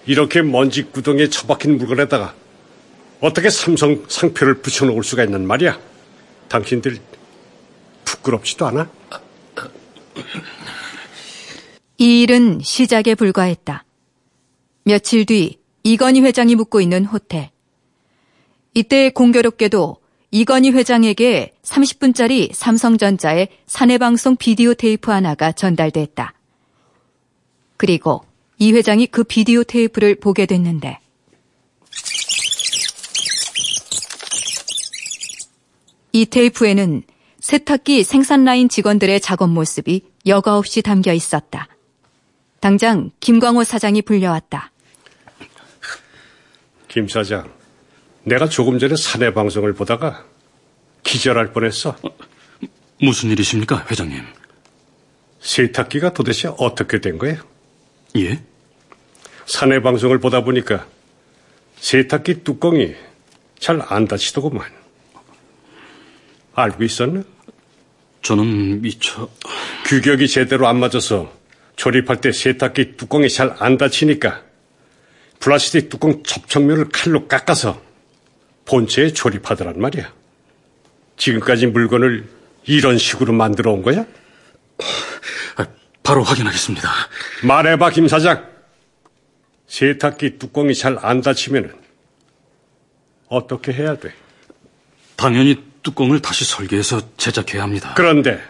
이렇게 0.06 0.42
먼지 0.42 0.84
구덩이에 0.84 1.30
처박힌 1.30 1.78
물건에다가 1.78 2.34
어떻게 3.20 3.50
삼성 3.50 4.06
상표를 4.08 4.62
붙여놓을 4.62 5.04
수가 5.04 5.24
있는 5.24 5.48
말이야? 5.48 5.80
당신들 6.50 6.98
부끄럽지도 8.06 8.68
않아? 8.68 8.90
이 11.98 12.22
일은 12.22 12.60
시작에 12.62 13.16
불과했다. 13.16 13.84
며칠 14.84 15.26
뒤 15.26 15.60
이건희 15.84 16.22
회장이 16.22 16.56
묵고 16.56 16.80
있는 16.80 17.06
호텔. 17.06 17.50
이때 18.74 19.10
공교롭게도 19.10 19.98
이건희 20.30 20.72
회장에게 20.72 21.56
30분짜리 21.64 22.54
삼성전자의 22.54 23.48
사내방송 23.66 24.36
비디오 24.36 24.74
테이프 24.76 25.10
하나가 25.12 25.52
전달됐다. 25.52 26.34
그리고 27.78 28.24
이 28.60 28.72
회장이 28.74 29.08
그 29.08 29.24
비디오 29.24 29.64
테이프를 29.64 30.16
보게 30.16 30.46
됐는데 30.46 31.00
이 36.18 36.26
테이프에는 36.26 37.04
세탁기 37.40 38.04
생산 38.04 38.44
라인 38.44 38.70
직원들의 38.70 39.22
작업 39.22 39.52
모습이 39.52 40.02
여과 40.26 40.58
없이 40.58 40.82
담겨 40.82 41.14
있었다. 41.14 41.68
당장 42.60 43.12
김광호 43.20 43.64
사장이 43.64 44.02
불려왔다. 44.02 44.72
김 46.88 47.08
사장, 47.08 47.54
내가 48.24 48.50
조금 48.50 48.80
전에 48.80 48.96
사내 48.96 49.32
방송을 49.32 49.74
보다가 49.74 50.26
기절할 51.04 51.54
뻔했어. 51.54 51.96
무슨 53.00 53.30
일이십니까, 53.30 53.86
회장님? 53.92 54.24
세탁기가 55.40 56.14
도대체 56.14 56.50
어떻게 56.58 57.00
된 57.00 57.20
거예요? 57.20 57.44
예? 58.16 58.42
사내 59.46 59.84
방송을 59.84 60.20
보다 60.20 60.44
보니까 60.44 60.88
세탁기 61.76 62.44
뚜껑이 62.44 62.96
잘 63.60 63.80
안 63.88 64.08
닫히더구만. 64.08 64.77
알고 66.58 66.84
있었나? 66.84 67.24
저는 68.24 68.82
미처 68.82 69.30
규격이 69.86 70.28
제대로 70.28 70.68
안 70.68 70.80
맞아서 70.80 71.32
조립할 71.76 72.20
때 72.20 72.32
세탁기 72.32 72.98
뚜껑이 72.98 73.30
잘 73.30 73.56
안 73.60 73.78
닫히니까 73.78 74.44
플라스틱 75.40 75.90
뚜껑 75.90 76.24
접촉면을 76.24 76.90
칼로 76.90 77.28
깎아서 77.28 77.80
본체에 78.66 79.14
조립하더란 79.14 79.80
말이야. 79.80 80.12
지금까지 81.16 81.68
물건을 81.68 82.28
이런 82.66 82.98
식으로 82.98 83.34
만들어 83.34 83.72
온 83.72 83.84
거야? 83.84 84.06
아, 85.58 85.66
바로 86.02 86.24
확인하겠습니다. 86.24 86.90
말해봐, 87.44 87.92
김 87.92 88.08
사장. 88.08 88.50
세탁기 89.68 90.40
뚜껑이 90.40 90.74
잘 90.74 90.98
안 91.02 91.22
닫히면 91.22 91.72
어떻게 93.28 93.74
해야 93.74 93.96
돼? 93.96 94.12
당연히 95.16 95.64
뚜껑을 95.88 96.22
다시 96.22 96.44
설계해서 96.44 97.16
제작해야 97.16 97.64
합니다. 97.64 97.94
그런데 97.96 98.42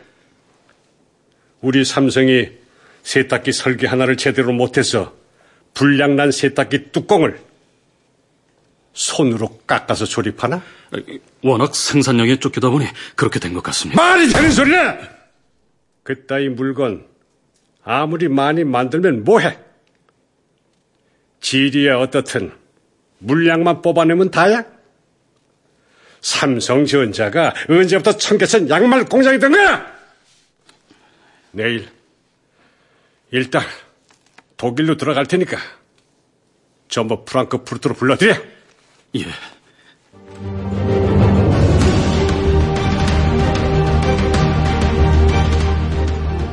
우리 1.61 1.85
삼성이 1.85 2.49
세탁기 3.03 3.51
설계 3.53 3.85
하나를 3.85 4.17
제대로 4.17 4.51
못해서 4.53 5.13
불량난 5.75 6.31
세탁기 6.31 6.91
뚜껑을 6.91 7.39
손으로 8.93 9.59
깎아서 9.67 10.05
조립하나? 10.05 10.63
워낙 11.43 11.75
생산량에 11.75 12.39
쫓기다 12.39 12.69
보니 12.71 12.87
그렇게 13.15 13.39
된 13.39 13.53
것 13.53 13.61
같습니다. 13.61 14.01
말이 14.01 14.27
되는 14.33 14.49
소리야! 14.51 14.97
그따위 16.01 16.49
물건 16.49 17.05
아무리 17.83 18.27
많이 18.29 18.63
만들면 18.63 19.23
뭐해? 19.25 19.59
질이야 21.41 21.99
어떻든 21.99 22.51
물량만 23.19 23.83
뽑아내면 23.83 24.31
다야? 24.31 24.65
삼성전자가 26.21 27.53
언제부터 27.69 28.11
청계천 28.13 28.69
양말 28.69 29.05
공장이 29.05 29.39
된 29.39 29.51
거야? 29.51 29.85
내일 31.51 31.87
일단 33.31 33.63
독일로 34.57 34.97
들어갈 34.97 35.25
테니까 35.25 35.57
전부 36.89 37.23
프랑크푸르트로 37.25 37.93
불러들여. 37.95 38.35
예. 39.15 39.25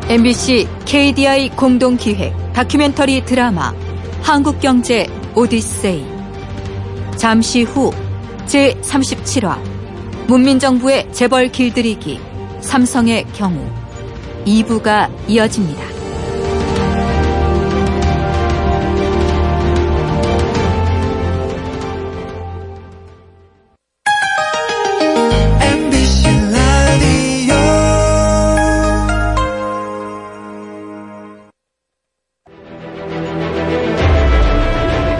MBC 0.08 0.68
KDI 0.84 1.48
공동기획 1.50 2.34
다큐멘터리 2.52 3.24
드라마 3.24 3.72
한국경제 4.22 5.06
오디세이 5.34 6.04
잠시 7.16 7.62
후 7.62 7.90
제37화 8.46 9.58
문민정부의 10.26 11.12
재벌 11.12 11.50
길들이기 11.50 12.20
삼성의 12.60 13.26
경우 13.34 13.66
2부가 14.46 15.10
이어집니다. 15.28 15.94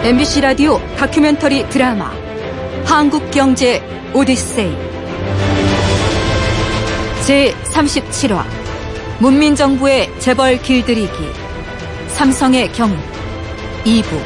MBC 0.05 0.41
라디오 0.41 0.77
다큐멘터리 0.97 1.67
드라마 1.69 2.24
한국 2.95 3.29
경제 3.29 3.83
오디세이. 4.13 4.73
제37화 7.27 8.45
문민정부의 9.19 10.17
재벌 10.21 10.61
길들이기. 10.61 11.11
삼성의 12.07 12.71
경우 12.71 12.95
2부. 13.83 14.17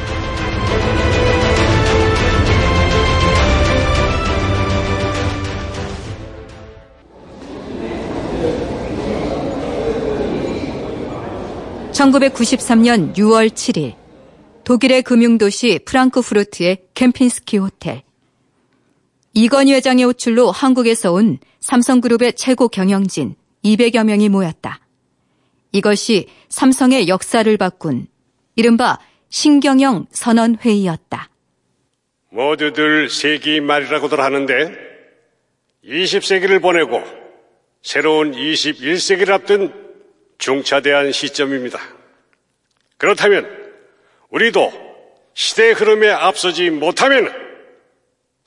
(1993년 11.92 13.16
6월 13.16 13.50
7일) 13.50 13.96
독일의 14.64 15.02
금융도시 15.02 15.80
프랑크푸르트의 15.86 16.84
캠핀스키 16.94 17.58
호텔. 17.58 18.04
이건희 19.42 19.72
회장의 19.72 20.04
호출로 20.04 20.52
한국에서 20.52 21.14
온 21.14 21.38
삼성그룹의 21.62 22.34
최고 22.34 22.68
경영진 22.68 23.36
200여 23.64 24.04
명이 24.04 24.28
모였다. 24.28 24.82
이것이 25.72 26.28
삼성의 26.50 27.08
역사를 27.08 27.56
바꾼 27.56 28.08
이른바 28.58 29.00
신경영 29.30 30.08
선언회의였다. 30.12 31.30
모두들 32.32 33.10
세기 33.10 33.62
말이라고들 33.62 34.20
하는데 34.20 34.74
20세기를 35.86 36.62
보내고 36.62 37.02
새로운 37.82 38.34
21세기를 38.34 39.30
앞둔 39.30 39.74
중차대한 40.38 41.14
시점입니다. 41.14 41.80
그렇다면 42.98 43.50
우리도 44.32 44.70
시대 45.34 45.72
흐름에 45.72 46.10
앞서지 46.10 46.72
못하면 46.72 47.49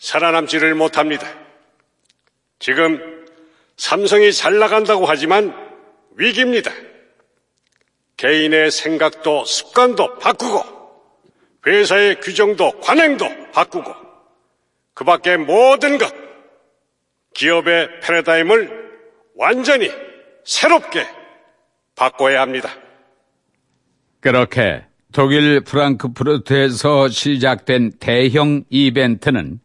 살아남지를 0.02 0.74
못합니다. 0.74 1.28
지금 2.58 3.24
삼성이 3.76 4.32
잘 4.32 4.58
나간다고 4.58 5.06
하지만 5.06 5.54
위기입니다. 6.16 6.72
개인의 8.16 8.72
생각도 8.72 9.44
습관도 9.44 10.18
바꾸고 10.18 10.64
회사의 11.66 12.20
규정도 12.20 12.72
관행도 12.80 13.24
바꾸고 13.52 13.94
그 14.94 15.04
밖의 15.04 15.38
모든 15.38 15.98
것 15.98 16.12
기업의 17.34 18.00
패러다임을 18.00 18.82
완전히 19.36 19.88
새롭게 20.44 21.06
바꿔야 21.94 22.40
합니다. 22.40 22.70
그렇게 24.20 24.84
독일 25.12 25.60
프랑크푸르트에서 25.60 27.08
시작된 27.08 27.92
대형 28.00 28.64
이벤트는 28.68 29.61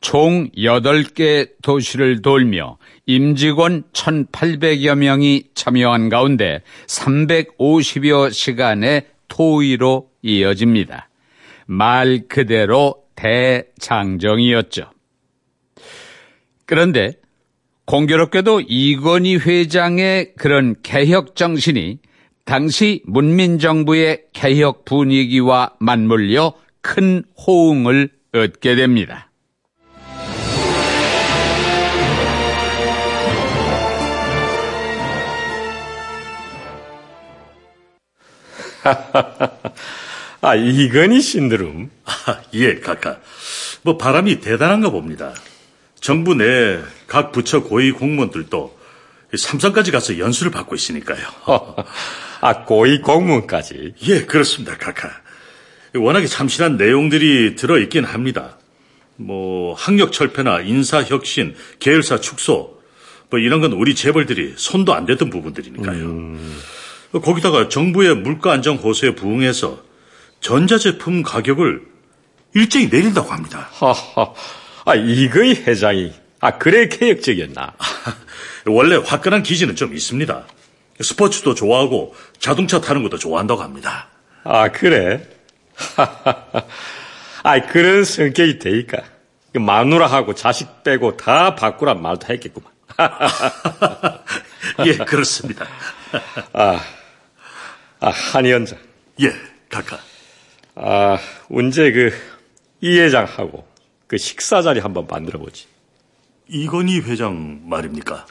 총 0.00 0.50
8개 0.56 1.50
도시를 1.62 2.22
돌며 2.22 2.78
임직원 3.06 3.84
1,800여 3.92 4.96
명이 4.96 5.44
참여한 5.54 6.08
가운데 6.08 6.62
350여 6.86 8.32
시간의 8.32 9.06
토의로 9.28 10.10
이어집니다. 10.22 11.08
말 11.66 12.22
그대로 12.28 13.04
대장정이었죠. 13.14 14.90
그런데 16.66 17.12
공교롭게도 17.84 18.62
이건희 18.68 19.36
회장의 19.36 20.34
그런 20.36 20.76
개혁 20.82 21.36
정신이 21.36 21.98
당시 22.44 23.02
문민정부의 23.04 24.24
개혁 24.32 24.84
분위기와 24.84 25.74
맞물려 25.78 26.54
큰 26.80 27.22
호응을 27.46 28.10
얻게 28.32 28.76
됩니다. 28.76 29.29
아, 40.42 40.54
이건희 40.54 41.20
신드름. 41.20 41.90
아, 42.04 42.40
예, 42.54 42.80
각하. 42.80 43.18
뭐 43.82 43.96
바람이 43.98 44.40
대단한가 44.40 44.90
봅니다. 44.90 45.34
정부 46.00 46.34
내 46.34 46.80
각 47.10 47.32
부처 47.32 47.60
고위 47.64 47.90
공무원들도 47.90 48.78
삼성까지 49.36 49.90
가서 49.90 50.18
연수를 50.20 50.52
받고 50.52 50.76
있으니까요. 50.76 51.18
아, 52.40 52.64
고위 52.64 53.00
공무원까지? 53.00 53.94
예, 54.06 54.22
그렇습니다, 54.24 54.78
카카. 54.78 55.10
워낙에 55.96 56.28
참신한 56.28 56.76
내용들이 56.76 57.56
들어있긴 57.56 58.04
합니다. 58.04 58.58
뭐, 59.16 59.74
학력 59.74 60.12
철폐나 60.12 60.60
인사 60.60 61.02
혁신, 61.02 61.56
계열사 61.80 62.20
축소, 62.20 62.80
뭐 63.28 63.40
이런 63.40 63.60
건 63.60 63.72
우리 63.72 63.96
재벌들이 63.96 64.54
손도 64.56 64.94
안 64.94 65.04
댔던 65.04 65.30
부분들이니까요. 65.30 66.04
음. 66.04 66.56
거기다가 67.12 67.68
정부의 67.68 68.16
물가 68.16 68.52
안정 68.52 68.76
호소에 68.76 69.14
부응해서 69.14 69.80
전자제품 70.40 71.22
가격을 71.22 71.82
일제히 72.54 72.88
내린다고 72.88 73.30
합니다. 73.30 73.68
하하, 73.72 74.32
아, 74.84 74.94
이거의 74.94 75.54
회장이, 75.56 76.12
아, 76.40 76.58
그래 76.58 76.88
개혁적이었나? 76.88 77.74
원래 78.66 78.96
화끈한 78.96 79.42
기질은 79.42 79.76
좀 79.76 79.94
있습니다. 79.94 80.44
스포츠도 81.00 81.54
좋아하고 81.54 82.14
자동차 82.38 82.80
타는 82.80 83.02
것도 83.02 83.18
좋아한다고 83.18 83.62
합니다. 83.62 84.08
아, 84.44 84.68
그래? 84.70 85.26
아, 87.42 87.60
그런 87.66 88.04
성격이 88.04 88.58
되니까. 88.58 89.02
그 89.52 89.58
마누라하고 89.58 90.34
자식 90.34 90.84
빼고 90.84 91.16
다 91.16 91.54
바꾸란 91.54 92.00
말도 92.02 92.26
했겠구만. 92.32 92.70
예, 94.86 94.96
그렇습니다. 94.96 95.66
아, 96.52 96.80
아, 98.00 98.08
한 98.08 98.46
위원장. 98.46 98.78
예, 99.20 99.30
각하. 99.68 99.98
아, 100.74 101.18
언제 101.50 101.92
그, 101.92 102.10
이 102.80 102.98
회장하고 102.98 103.66
그 104.06 104.16
식사 104.16 104.62
자리 104.62 104.80
한번 104.80 105.06
만들어 105.06 105.38
보지. 105.38 105.66
이건희 106.48 107.00
회장 107.00 107.60
말입니까? 107.64 108.26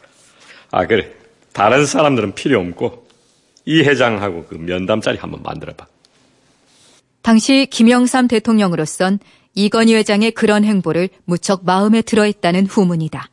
아, 0.71 0.87
그래. 0.87 1.11
다른 1.53 1.85
사람들은 1.85 2.33
필요 2.33 2.59
없고, 2.59 3.07
이 3.65 3.81
회장하고 3.81 4.45
그 4.45 4.55
면담 4.55 5.01
자리 5.01 5.17
한번 5.17 5.43
만들어 5.43 5.73
봐. 5.73 5.85
당시 7.21 7.67
김영삼 7.69 8.27
대통령으로선 8.27 9.19
이건희 9.53 9.93
회장의 9.95 10.31
그런 10.31 10.63
행보를 10.63 11.09
무척 11.25 11.65
마음에 11.65 12.01
들어있다는 12.01 12.65
후문이다. 12.65 13.29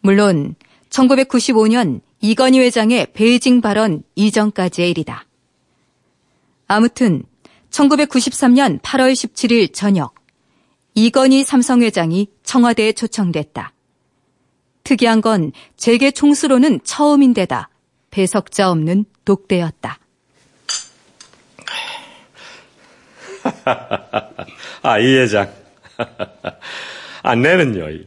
물론 0.00 0.54
1995년 0.90 2.00
이건희 2.24 2.58
회장의 2.60 3.08
베이징 3.12 3.60
발언 3.60 4.02
이전까지의 4.14 4.88
일이다. 4.92 5.26
아무튼 6.66 7.22
1993년 7.68 8.80
8월 8.80 9.12
17일 9.12 9.74
저녁 9.74 10.14
이건희 10.94 11.44
삼성 11.44 11.82
회장이 11.82 12.28
청와대에 12.42 12.92
초청됐다. 12.92 13.74
특이한 14.84 15.20
건 15.20 15.52
재계 15.76 16.10
총수로는 16.10 16.80
처음인데다 16.82 17.68
배석자 18.10 18.70
없는 18.70 19.04
독대였다. 19.26 19.98
아, 24.80 24.98
이 24.98 25.14
회장. 25.18 25.52
아, 27.22 27.34
내는요, 27.34 27.90
이, 27.90 28.06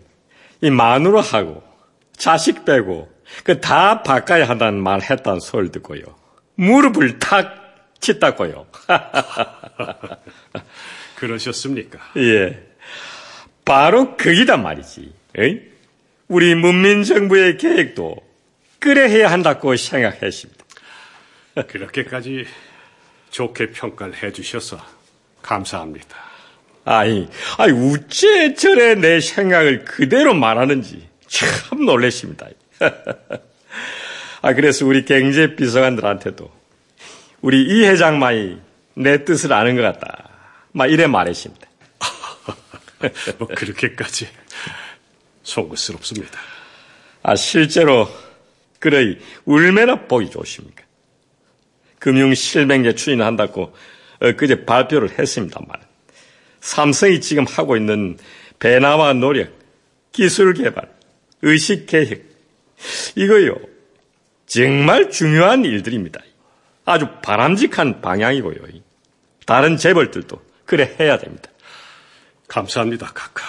이 0.62 0.72
마누라하고 0.72 1.62
자식 2.18 2.66
빼고 2.66 3.16
그 3.44 3.60
다 3.62 4.04
바꿔야 4.04 4.48
한다는 4.48 4.82
말 4.82 5.02
했다는 5.02 5.40
소리 5.40 5.72
듣고요. 5.72 6.02
무릎을 6.56 7.20
탁 7.20 7.56
치다고요. 8.00 8.68
그러셨습니까? 11.16 12.00
예. 12.18 12.64
바로 13.66 14.16
그이단 14.16 14.64
말이지. 14.64 15.14
에이? 15.38 15.62
우리 16.28 16.56
문민정부의 16.56 17.58
계획도 17.58 18.16
그래 18.80 19.10
해야 19.10 19.32
한다고 19.32 19.76
생각했습니다. 19.76 20.66
그렇게까지 21.68 22.46
좋게 23.32 23.72
평가를 23.72 24.22
해주셔서 24.24 24.80
감사합니다. 25.42 26.16
아이, 26.86 27.28
아이, 27.58 27.72
우째 27.72 28.54
저래 28.54 28.96
내 28.96 29.20
생각을 29.20 29.84
그대로 29.84 30.34
말하는지 30.34 31.08
참 31.28 31.86
놀랬습니다. 31.86 32.48
아, 34.42 34.54
그래서 34.54 34.86
우리 34.86 35.06
경제 35.06 35.56
비서관들한테도 35.56 36.52
우리 37.42 37.64
이 37.64 37.86
회장만이 37.86 38.62
내 38.96 39.24
뜻을 39.24 39.54
아는 39.54 39.76
것 39.76 39.82
같다. 39.82 40.30
막 40.72 40.88
이래 40.92 41.08
말했습니다. 41.08 41.68
뭐 43.38 43.48
그렇게까지 43.48 44.28
송구스럽습니다. 45.44 46.40
아, 47.24 47.36
실제로 47.36 48.10
그러이 48.80 49.18
얼마나 49.46 49.96
보기 50.08 50.30
좋습니까? 50.30 50.84
금융 52.00 52.34
실명제 52.34 52.94
추진한다고 52.94 53.76
그제 54.38 54.66
발표를 54.66 55.18
했습니다만 55.18 55.70
삼성이 56.60 57.22
지금 57.22 57.46
하고 57.46 57.76
있는 57.78 58.18
배나와 58.60 59.14
노력, 59.14 59.52
기술 60.12 60.54
개발, 60.54 60.90
의식 61.42 61.86
개혁 61.86 62.20
이거요 63.16 63.56
정말 64.46 65.10
중요한 65.10 65.66
일들입니다. 65.66 66.22
아주 66.86 67.08
바람직한 67.22 68.02
방향이고요. 68.02 68.56
다른 69.46 69.78
재벌들도 69.78 70.42
그래 70.66 70.96
해야 71.00 71.18
됩니다. 71.18 71.50
감사합니다, 72.48 73.08
카카. 73.08 73.44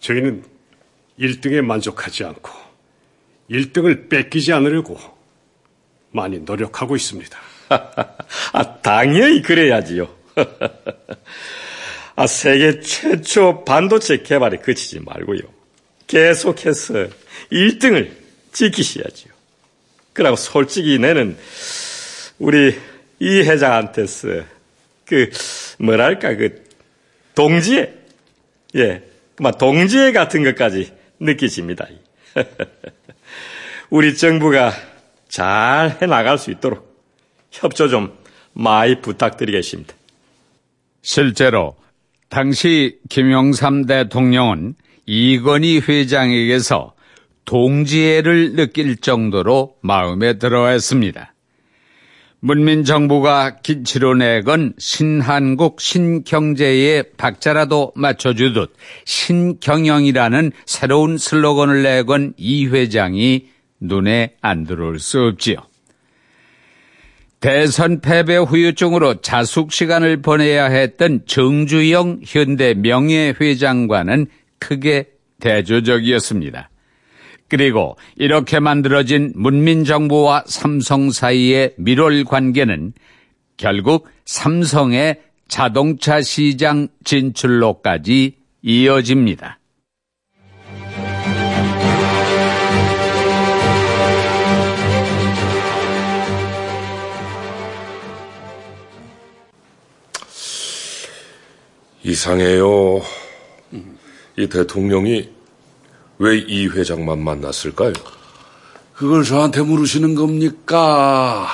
저희는 0.00 0.44
1등에 1.18 1.62
만족하지 1.62 2.24
않고 2.24 2.50
1등을 3.50 4.10
뺏기지 4.10 4.52
않으려고 4.52 4.98
많이 6.10 6.38
노력하고 6.38 6.94
있습니다. 6.94 7.38
아, 8.52 8.80
당연히 8.82 9.40
그래야지요. 9.40 10.14
아, 12.16 12.26
세계 12.26 12.80
최초 12.80 13.64
반도체 13.64 14.18
개발에 14.18 14.58
그치지 14.58 15.00
말고요. 15.00 15.55
계속해서 16.06 17.08
1등을 17.52 18.10
지키셔야지요. 18.52 19.32
그리고 20.12 20.36
솔직히 20.36 20.98
내는 20.98 21.36
우리 22.38 22.78
이 23.18 23.40
회장한테서 23.40 24.28
그 25.04 25.30
뭐랄까 25.78 26.34
그 26.34 26.64
동지애 27.34 27.92
예, 28.76 29.02
막 29.38 29.58
동지애 29.58 30.12
같은 30.12 30.42
것까지 30.42 30.92
느끼십니다. 31.20 31.86
우리 33.90 34.16
정부가 34.16 34.72
잘 35.28 35.98
해나갈 36.00 36.38
수 36.38 36.50
있도록 36.50 37.04
협조 37.50 37.88
좀 37.88 38.16
많이 38.52 39.00
부탁드리겠습니다. 39.00 39.94
실제로 41.02 41.76
당시 42.28 42.98
김영삼 43.08 43.86
대통령은 43.86 44.74
이건희 45.06 45.80
회장에게서 45.80 46.94
동지애를 47.44 48.56
느낄 48.56 48.96
정도로 48.96 49.76
마음에 49.80 50.36
들어했습니다. 50.38 51.32
문민정부가 52.40 53.58
기치로 53.62 54.14
내건 54.14 54.74
신한국 54.78 55.80
신경제의 55.80 57.04
박자라도 57.16 57.92
맞춰주듯 57.96 58.74
신경영이라는 59.04 60.52
새로운 60.66 61.18
슬로건을 61.18 61.82
내건 61.82 62.34
이 62.36 62.66
회장이 62.66 63.46
눈에 63.80 64.34
안 64.42 64.64
들어올 64.64 64.98
수 64.98 65.20
없지요. 65.22 65.56
대선 67.40 68.00
패배 68.00 68.36
후유증으로 68.36 69.20
자숙 69.20 69.72
시간을 69.72 70.22
보내야 70.22 70.66
했던 70.66 71.20
정주영 71.26 72.20
현대 72.24 72.74
명예회장과는 72.74 74.26
크게 74.58 75.10
대조적이었습니다. 75.40 76.70
그리고 77.48 77.96
이렇게 78.16 78.58
만들어진 78.58 79.32
문민정부와 79.36 80.44
삼성 80.46 81.10
사이의 81.10 81.74
밀월 81.76 82.24
관계는 82.24 82.92
결국 83.56 84.08
삼성의 84.24 85.20
자동차 85.48 86.20
시장 86.22 86.88
진출로까지 87.04 88.36
이어집니다. 88.62 89.60
이상해요. 102.02 103.02
이 104.38 104.48
대통령이 104.48 105.30
왜 106.18 106.38
이 106.38 106.66
회장만 106.66 107.18
만났을까요? 107.18 107.92
그걸 108.94 109.24
저한테 109.24 109.62
물으시는 109.62 110.14
겁니까? 110.14 111.48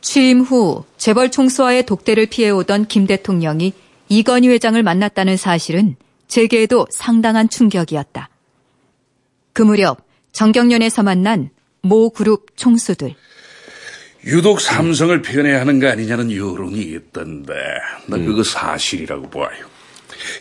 취임 0.00 0.40
후 0.40 0.84
재벌 0.96 1.30
총수와의 1.30 1.86
독대를 1.86 2.26
피해오던 2.26 2.86
김 2.86 3.06
대통령이 3.06 3.72
이건희 4.08 4.48
회장을 4.48 4.80
만났다는 4.82 5.36
사실은 5.36 5.96
재계에도 6.28 6.86
상당한 6.90 7.48
충격이었다. 7.48 8.28
그 9.52 9.62
무렵 9.62 9.98
정경련에서 10.32 11.02
만난 11.02 11.50
모 11.82 12.10
그룹 12.10 12.56
총수들. 12.56 13.14
유독 14.26 14.60
삼성을 14.60 15.22
편해야 15.22 15.60
하는 15.60 15.80
거 15.80 15.88
아니냐는 15.88 16.30
여론이 16.30 16.78
있던데 16.80 17.54
나 18.06 18.16
그거 18.16 18.44
사실이라고 18.44 19.30
봐요. 19.30 19.69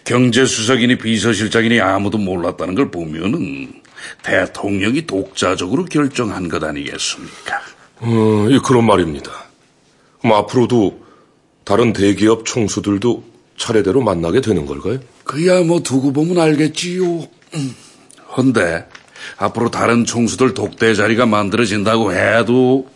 경제수석이니 0.05 0.97
비서실장이니 0.97 1.79
아무도 1.81 2.17
몰랐다는 2.17 2.75
걸 2.75 2.91
보면은 2.91 3.73
대통령이 4.23 5.05
독자적으로 5.05 5.85
결정한 5.85 6.49
것 6.49 6.63
아니겠습니까? 6.63 7.61
어, 8.01 8.47
예, 8.49 8.59
그런 8.65 8.85
말입니다. 8.85 9.31
그럼 10.21 10.37
앞으로도 10.37 11.03
다른 11.63 11.93
대기업 11.93 12.45
총수들도 12.45 13.23
차례대로 13.57 14.01
만나게 14.01 14.41
되는 14.41 14.65
걸까요? 14.65 14.99
그야 15.23 15.61
뭐 15.61 15.81
두고 15.81 16.13
보면 16.13 16.39
알겠지요. 16.39 17.03
음. 17.55 17.75
헌데 18.37 18.85
앞으로 19.37 19.69
다른 19.69 20.05
총수들 20.05 20.53
독대 20.53 20.93
자리가 20.95 21.25
만들어진다고 21.25 22.13
해도 22.13 22.87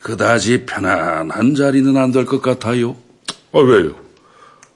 그다지 0.00 0.64
편안한 0.66 1.54
자리는 1.56 1.96
안 1.96 2.12
될 2.12 2.24
것 2.24 2.40
같아요. 2.40 2.96
아, 3.52 3.58
왜요? 3.58 3.94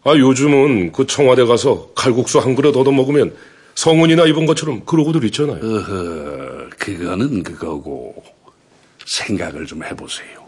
아, 0.04 0.16
요즘은 0.16 0.92
그 0.92 1.06
청와대 1.06 1.44
가서 1.44 1.90
칼국수 1.94 2.38
한 2.40 2.54
그릇 2.54 2.76
얻어 2.76 2.90
먹으면 2.90 3.34
성은이나 3.74 4.26
입은 4.26 4.46
것처럼 4.46 4.84
그러고들 4.84 5.24
있잖아요. 5.24 5.58
어허, 5.62 6.70
그거는 6.78 7.42
그거고. 7.42 8.22
생각을 9.06 9.66
좀 9.66 9.84
해보세요. 9.84 10.42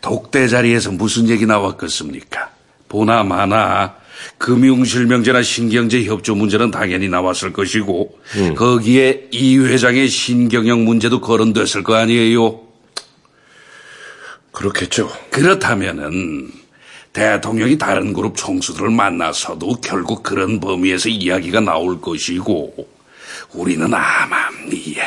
독대 0.00 0.48
자리에서 0.48 0.90
무슨 0.92 1.28
얘기 1.28 1.46
나왔겠습니까? 1.46 2.50
보나 2.88 3.22
마나 3.22 3.96
금융실명제나 4.38 5.42
신경제 5.42 6.04
협조 6.04 6.34
문제는 6.34 6.70
당연히 6.70 7.08
나왔을 7.08 7.52
것이고 7.52 8.18
음. 8.36 8.54
거기에 8.54 9.28
이 9.32 9.58
회장의 9.58 10.08
신경영 10.08 10.84
문제도 10.84 11.20
거론됐을 11.20 11.82
거 11.82 11.94
아니에요. 11.94 12.60
그렇겠죠. 14.52 15.10
그렇다면은 15.30 16.50
대통령이 17.14 17.78
다른 17.78 18.12
그룹 18.12 18.36
총수들을 18.36 18.90
만나서도 18.90 19.80
결국 19.80 20.22
그런 20.22 20.60
범위에서 20.60 21.08
이야기가 21.08 21.60
나올 21.60 21.98
것이고 22.00 22.74
우리는 23.54 23.86
아마 23.94 24.48
이에 24.70 25.00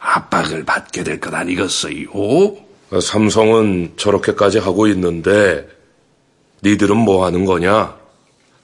압박을 0.00 0.64
받게 0.64 1.04
될 1.04 1.20
것 1.20 1.32
아니겠어요? 1.32 2.06
삼성은 3.00 3.94
저렇게까지 3.96 4.58
하고 4.58 4.86
있는데 4.88 5.66
니들은 6.62 6.96
뭐 6.96 7.24
하는 7.24 7.44
거냐? 7.46 7.94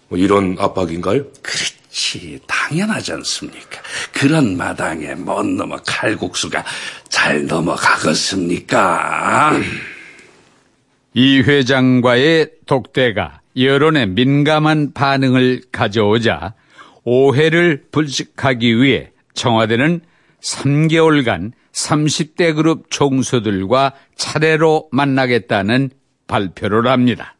뭐 0.09 0.18
이런 0.18 0.57
압박인가요? 0.59 1.22
그렇지 1.42 2.40
당연하지 2.46 3.12
않습니까? 3.12 3.81
그런 4.12 4.57
마당에 4.57 5.14
못 5.14 5.46
넘어 5.46 5.76
칼국수가 5.87 6.64
잘 7.09 7.46
넘어가겠습니까? 7.46 9.53
이 11.12 11.40
회장과의 11.40 12.51
독대가 12.66 13.40
여론의 13.57 14.09
민감한 14.11 14.92
반응을 14.92 15.62
가져오자 15.73 16.55
오해를 17.05 17.85
불식하기 17.90 18.81
위해 18.81 19.11
청와대는 19.35 20.03
3개월간 20.40 21.53
30대 21.73 22.55
그룹 22.55 22.90
총수들과 22.90 23.94
차례로 24.14 24.88
만나겠다는 24.92 25.90
발표를 26.29 26.87
합니다. 26.87 27.37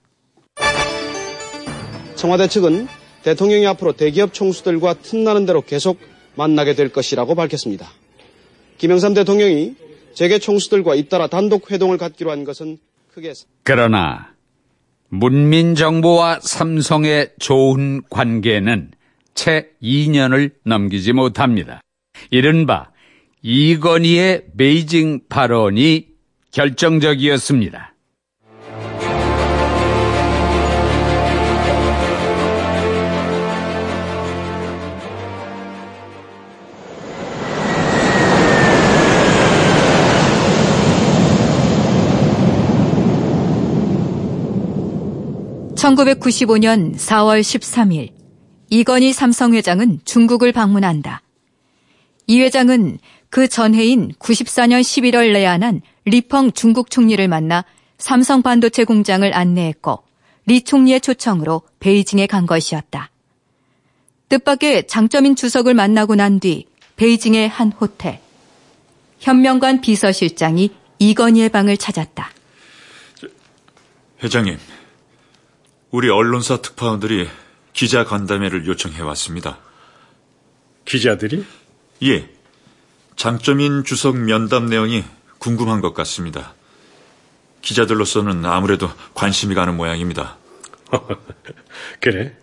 청와대 2.17 2.49
측은 2.49 2.89
대통령이 3.23 3.67
앞으로 3.69 3.93
대기업 3.93 4.35
총수들과 4.35 4.95
틈나는 4.95 5.47
대로 5.47 5.63
계속 5.63 5.99
만나게 6.35 6.75
될 6.75 6.91
것이라고 6.91 7.35
밝혔습니다. 7.37 7.89
김영삼 8.79 9.15
대통령이 9.15 9.77
재계 10.15 10.39
총수들과 10.39 10.97
잇따라 10.97 11.29
단독 11.29 11.71
회동을 11.71 11.99
갖기로 11.99 12.31
한 12.31 12.45
것은 12.45 12.79
그러나 13.65 14.35
문민정부와 15.09 16.41
삼성의 16.41 17.33
좋은 17.39 18.03
관계는 18.09 18.93
채 19.35 19.71
2년을 19.83 20.53
넘기지 20.65 21.13
못합니다. 21.13 21.81
이른바 22.31 22.91
이건희의 23.43 24.47
베이징 24.57 25.23
발언이 25.29 26.09
결정적이었습니다. 26.53 27.90
1995년 45.81 46.95
4월 46.95 47.41
13일 47.41 48.13
이건희 48.69 49.15
삼성 49.15 49.55
회장은 49.55 50.01
중국을 50.05 50.53
방문한다. 50.53 51.23
이 52.27 52.41
회장은 52.41 52.99
그 53.31 53.49
전해인 53.49 54.13
94년 54.19 54.83
11월 54.83 55.33
내한한 55.33 55.81
리펑 56.05 56.53
중국 56.53 56.91
총리를 56.91 57.27
만나 57.29 57.65
삼성 57.97 58.43
반도체 58.43 58.85
공장을 58.85 59.33
안내했고 59.35 60.03
리 60.47 60.63
총리의 60.63 61.01
초청으로 61.01 61.63
베이징에 61.81 62.27
간 62.27 62.47
것이었다. 62.47 63.11
뜻밖의 64.29 64.87
장점인 64.87 65.35
주석을 65.35 65.73
만나고 65.75 66.15
난 66.15 66.41
뒤 66.41 66.67
베이징의 66.97 67.49
한 67.49 67.73
호텔 67.73 68.21
현명관 69.21 69.81
비서실장이 69.81 70.71
이건희의 70.99 71.49
방을 71.49 71.79
찾았다. 71.79 72.31
회장님, 74.23 74.59
우리 75.91 76.09
언론사 76.09 76.59
특파원들이 76.59 77.29
기자 77.73 78.05
간담회를 78.05 78.67
요청해 78.67 79.01
왔습니다. 79.01 79.59
기자들이? 80.85 81.45
예. 82.05 82.29
장점인 83.17 83.85
주석 83.85 84.17
면담 84.17 84.67
내용이 84.67 85.05
궁금한 85.39 85.81
것 85.81 85.93
같습니다. 85.95 86.55
기자들로서는 87.63 88.45
아무래도 88.47 88.89
관심이 89.15 89.55
가는 89.55 89.77
모양입니다. 89.77 90.37
그래? 92.01 92.37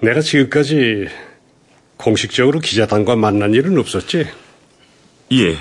내가 0.00 0.20
지금까지 0.20 1.08
공식적으로 1.96 2.60
기자단과 2.60 3.16
만난 3.16 3.54
일은 3.54 3.78
없었지? 3.78 4.26
예. 5.32 5.58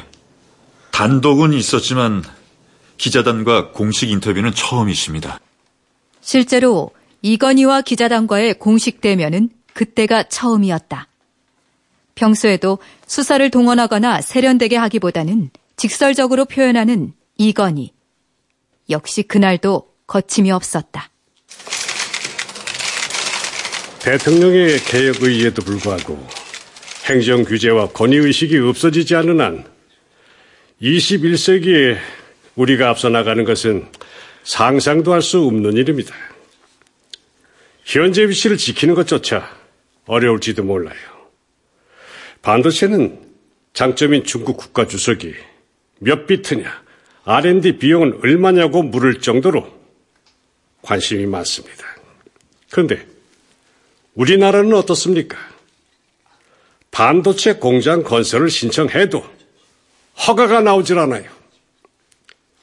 단독은 0.92 1.54
있었지만 1.54 2.24
기자단과 2.98 3.72
공식 3.72 4.10
인터뷰는 4.10 4.54
처음이십니다. 4.54 5.40
실제로 6.28 6.92
이건희와 7.22 7.84
기자단과의 7.84 8.56
공식 8.56 9.00
대면은 9.00 9.48
그때가 9.74 10.24
처음이었다. 10.24 11.08
평소에도 12.16 12.80
수사를 13.06 13.50
동원하거나 13.50 14.20
세련되게 14.20 14.76
하기보다는 14.76 15.52
직설적으로 15.78 16.44
표현하는 16.44 17.14
이건희. 17.38 17.94
역시 18.90 19.24
그날도 19.24 19.88
거침이 20.06 20.52
없었다. 20.52 21.10
대통령의 24.02 24.80
개혁 24.80 25.24
의지에도 25.24 25.62
불구하고 25.62 26.28
행정 27.06 27.46
규제와 27.46 27.92
권위 27.92 28.18
의식이 28.18 28.58
없어지지 28.58 29.16
않는 29.16 29.40
한 29.40 29.64
21세기에 30.82 31.98
우리가 32.58 32.90
앞서 32.90 33.08
나가는 33.08 33.46
것은 33.46 33.88
상상도 34.48 35.12
할 35.12 35.22
수 35.22 35.42
없는 35.42 35.74
일입니다. 35.74 36.16
현재 37.84 38.24
위치를 38.30 38.56
지키는 38.56 38.96
것조차 38.96 39.54
어려울지도 40.06 40.64
몰라요. 40.64 40.98
반도체는 42.42 43.28
장점인 43.74 44.24
중국 44.24 44.56
국가 44.56 44.88
주석이 44.88 45.34
몇 46.00 46.28
비트냐, 46.28 46.82
R&D 47.26 47.78
비용은 47.78 48.22
얼마냐고 48.24 48.84
물을 48.84 49.20
정도로 49.20 49.68
관심이 50.82 51.26
많습니다. 51.26 51.84
그런데 52.70 53.06
우리나라는 54.14 54.74
어떻습니까? 54.76 55.38
반도체 56.90 57.56
공장 57.56 58.02
건설을 58.02 58.50
신청해도 58.50 59.26
허가가 60.26 60.62
나오질 60.62 60.98
않아요. 61.00 61.30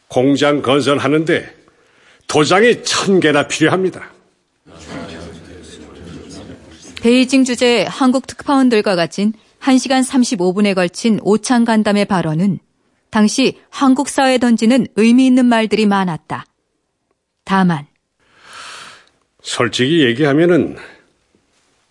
공장 0.08 0.62
건설하는데 0.62 1.63
도장이 2.34 2.82
천 2.82 3.20
개나 3.20 3.46
필요합니다. 3.46 4.10
베이징 7.00 7.44
주재 7.44 7.86
한국 7.88 8.26
특파원들과 8.26 8.96
가진 8.96 9.32
1시간 9.60 10.04
35분에 10.04 10.74
걸친 10.74 11.20
오창 11.22 11.64
간담회 11.64 12.06
발언은 12.06 12.58
당시 13.10 13.60
한국 13.70 14.08
사회에 14.08 14.38
던지는 14.38 14.88
의미 14.96 15.26
있는 15.26 15.46
말들이 15.46 15.86
많았다. 15.86 16.44
다만 17.44 17.86
솔직히 19.40 20.04
얘기하면은 20.04 20.76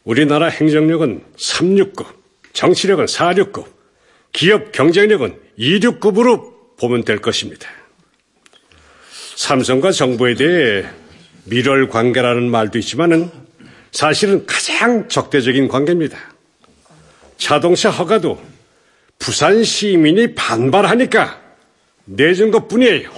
우리나라 0.03 0.47
행정력은 0.47 1.23
369, 1.37 2.03
정치력은 2.51 3.07
469, 3.07 3.63
기업 4.33 4.73
경쟁력은 4.73 5.39
269으로 5.57 6.77
보면 6.77 7.05
될 7.05 7.19
것입니다. 7.19 7.69
삼성과 9.35 9.91
정부에 9.91 10.35
대해 10.35 10.85
밀월 11.45 11.89
관계라는 11.89 12.49
말도 12.49 12.77
있지만은 12.79 13.29
사실은 13.91 14.45
가장 14.45 15.07
적대적인 15.07 15.67
관계입니다. 15.67 16.17
자동차 17.37 17.89
허가도 17.89 18.41
부산 19.19 19.63
시민이 19.63 20.35
반발하니까 20.35 21.39
내준 22.05 22.51
것 22.51 22.67
뿐이에요. 22.67 23.09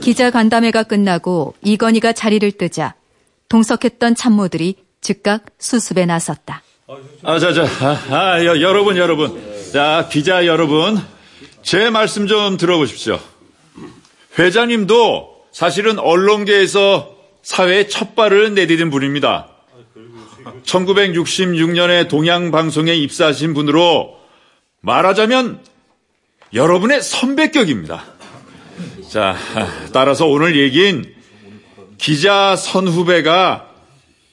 기자 0.00 0.30
간담회가 0.30 0.82
끝나고 0.84 1.54
이건희가 1.62 2.12
자리를 2.12 2.50
뜨자 2.52 2.94
동석했던 3.48 4.14
참모들이 4.14 4.76
즉각 5.00 5.46
수습에 5.58 6.06
나섰다. 6.06 6.62
아, 7.22 7.38
자, 7.38 7.52
자, 7.52 7.64
아, 7.80 8.14
아, 8.14 8.44
여, 8.44 8.60
여러분, 8.60 8.96
여러분. 8.96 9.40
자, 9.72 10.08
기자 10.10 10.46
여러분. 10.46 10.98
제 11.62 11.90
말씀 11.90 12.26
좀 12.26 12.56
들어보십시오. 12.56 13.20
회장님도 14.38 15.46
사실은 15.52 15.98
언론계에서 15.98 17.16
사회의 17.42 17.88
첫 17.88 18.14
발을 18.14 18.54
내디딘 18.54 18.90
분입니다. 18.90 19.48
1966년에 20.64 22.08
동양방송에 22.08 22.94
입사하신 22.94 23.54
분으로 23.54 24.16
말하자면 24.80 25.60
여러분의 26.54 27.02
선배격입니다. 27.02 28.04
자, 29.08 29.36
따라서 29.92 30.26
오늘 30.26 30.56
얘기인 30.56 31.14
기자 31.98 32.56
선후배가 32.56 33.68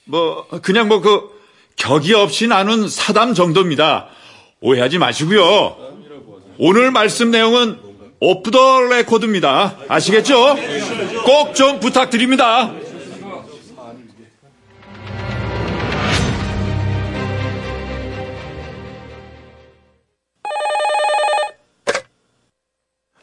뭐 0.06 0.48
그냥 0.62 0.88
뭐 0.88 1.02
그 1.02 1.40
격이 1.80 2.14
없이 2.14 2.46
나눈 2.48 2.90
사담 2.90 3.34
정도입니다. 3.34 4.10
오해하지 4.60 4.98
마시고요. 4.98 5.78
오늘 6.62 6.92
말씀 6.92 7.32
내용은 7.32 7.80
오프 8.20 8.52
더 8.52 8.82
레코드입니다. 8.82 9.78
아시겠죠? 9.88 10.58
꼭 11.26 11.54
좀 11.54 11.80
부탁드립니다. 11.80 12.74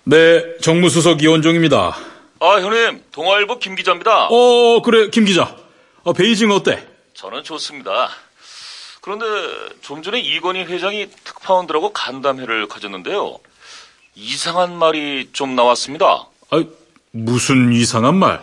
네, 0.05 0.57
정무수석 0.61 1.23
이원종입니다. 1.23 1.97
아, 2.39 2.47
형님, 2.61 3.03
동아일보 3.11 3.59
김 3.59 3.75
기자입니다. 3.75 4.27
어, 4.29 4.83
그래, 4.83 5.09
김 5.11 5.25
기자. 5.25 5.57
어, 6.05 6.13
베이징 6.13 6.51
어때? 6.53 6.87
저는 7.15 7.43
좋습니다. 7.43 8.11
그런데 9.07 9.25
좀 9.83 10.03
전에 10.03 10.19
이건희 10.19 10.65
회장이 10.65 11.07
특파원들하고 11.23 11.93
간담회를 11.93 12.67
가졌는데요. 12.67 13.39
이상한 14.17 14.77
말이 14.77 15.29
좀 15.33 15.55
나왔습니다. 15.55 16.27
아, 16.51 16.65
무슨 17.13 17.73
이상한 17.73 18.17
말? 18.17 18.43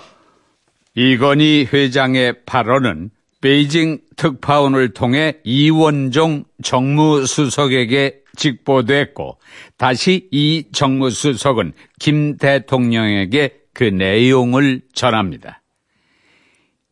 이건희 0.96 1.68
회장의 1.74 2.46
발언은 2.46 3.12
베이징 3.42 4.00
특파원을 4.16 4.94
통해 4.94 5.36
이원종 5.44 6.46
정무수석에게 6.64 8.22
직보됐고 8.38 9.40
다시 9.76 10.30
이 10.32 10.64
정무수석은 10.72 11.74
김 12.00 12.38
대통령에게 12.38 13.64
그 13.74 13.84
내용을 13.84 14.80
전합니다. 14.94 15.62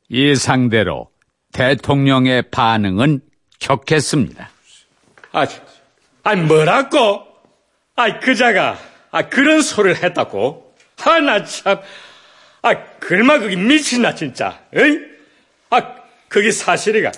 예상대로 0.09 1.09
대통령의 1.53 2.49
반응은 2.51 3.30
격했습니다. 3.61 4.49
아, 5.31 5.47
아니 6.23 6.41
뭐라고? 6.41 7.25
아, 7.95 8.19
그자가 8.19 8.77
아 9.11 9.29
그런 9.29 9.61
소리를 9.61 10.03
했다고? 10.03 10.75
아, 11.03 11.19
나 11.19 11.43
참, 11.45 11.79
아, 12.61 12.83
글마 12.99 13.39
그게 13.39 13.55
미친나 13.55 14.15
진짜. 14.15 14.59
에이? 14.75 14.99
아, 15.69 15.95
그게 16.27 16.51
사실이가? 16.51 17.11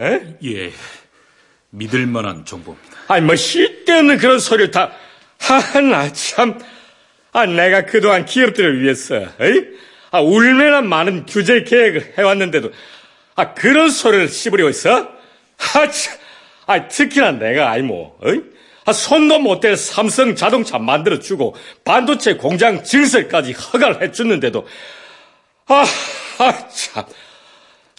에? 0.00 0.36
예, 0.44 0.72
믿을 1.70 2.06
만한 2.06 2.44
정보입니다. 2.44 2.98
아니 3.08 3.24
뭐 3.24 3.36
쓸데없는 3.36 4.18
그런 4.18 4.38
소리를 4.38 4.70
다. 4.70 4.92
아, 5.48 5.80
나 5.80 6.12
참. 6.12 6.58
아, 7.32 7.46
내가 7.46 7.86
그동안 7.86 8.24
기업들을 8.24 8.82
위해서, 8.82 9.14
에이? 9.40 9.68
아, 10.10 10.20
울매나 10.20 10.80
많은 10.82 11.26
규제 11.26 11.62
계획을 11.62 12.14
해왔는데도, 12.18 12.72
아, 13.36 13.54
그런 13.54 13.88
소리를 13.90 14.28
씹으려고 14.28 14.68
있어? 14.70 15.19
아, 15.74 15.90
참. 15.90 16.16
아, 16.66 16.88
특히나 16.88 17.32
내가, 17.32 17.70
아이, 17.70 17.82
뭐, 17.82 18.16
어이? 18.22 18.40
아, 18.86 18.92
손도 18.92 19.38
못 19.40 19.60
댈 19.60 19.76
삼성 19.76 20.34
자동차 20.34 20.78
만들어주고, 20.78 21.54
반도체 21.84 22.34
공장 22.34 22.82
증설까지 22.82 23.52
허가를 23.52 24.02
해줬는데도, 24.02 24.66
아, 25.66 25.84
아, 26.38 26.68
참. 26.68 27.04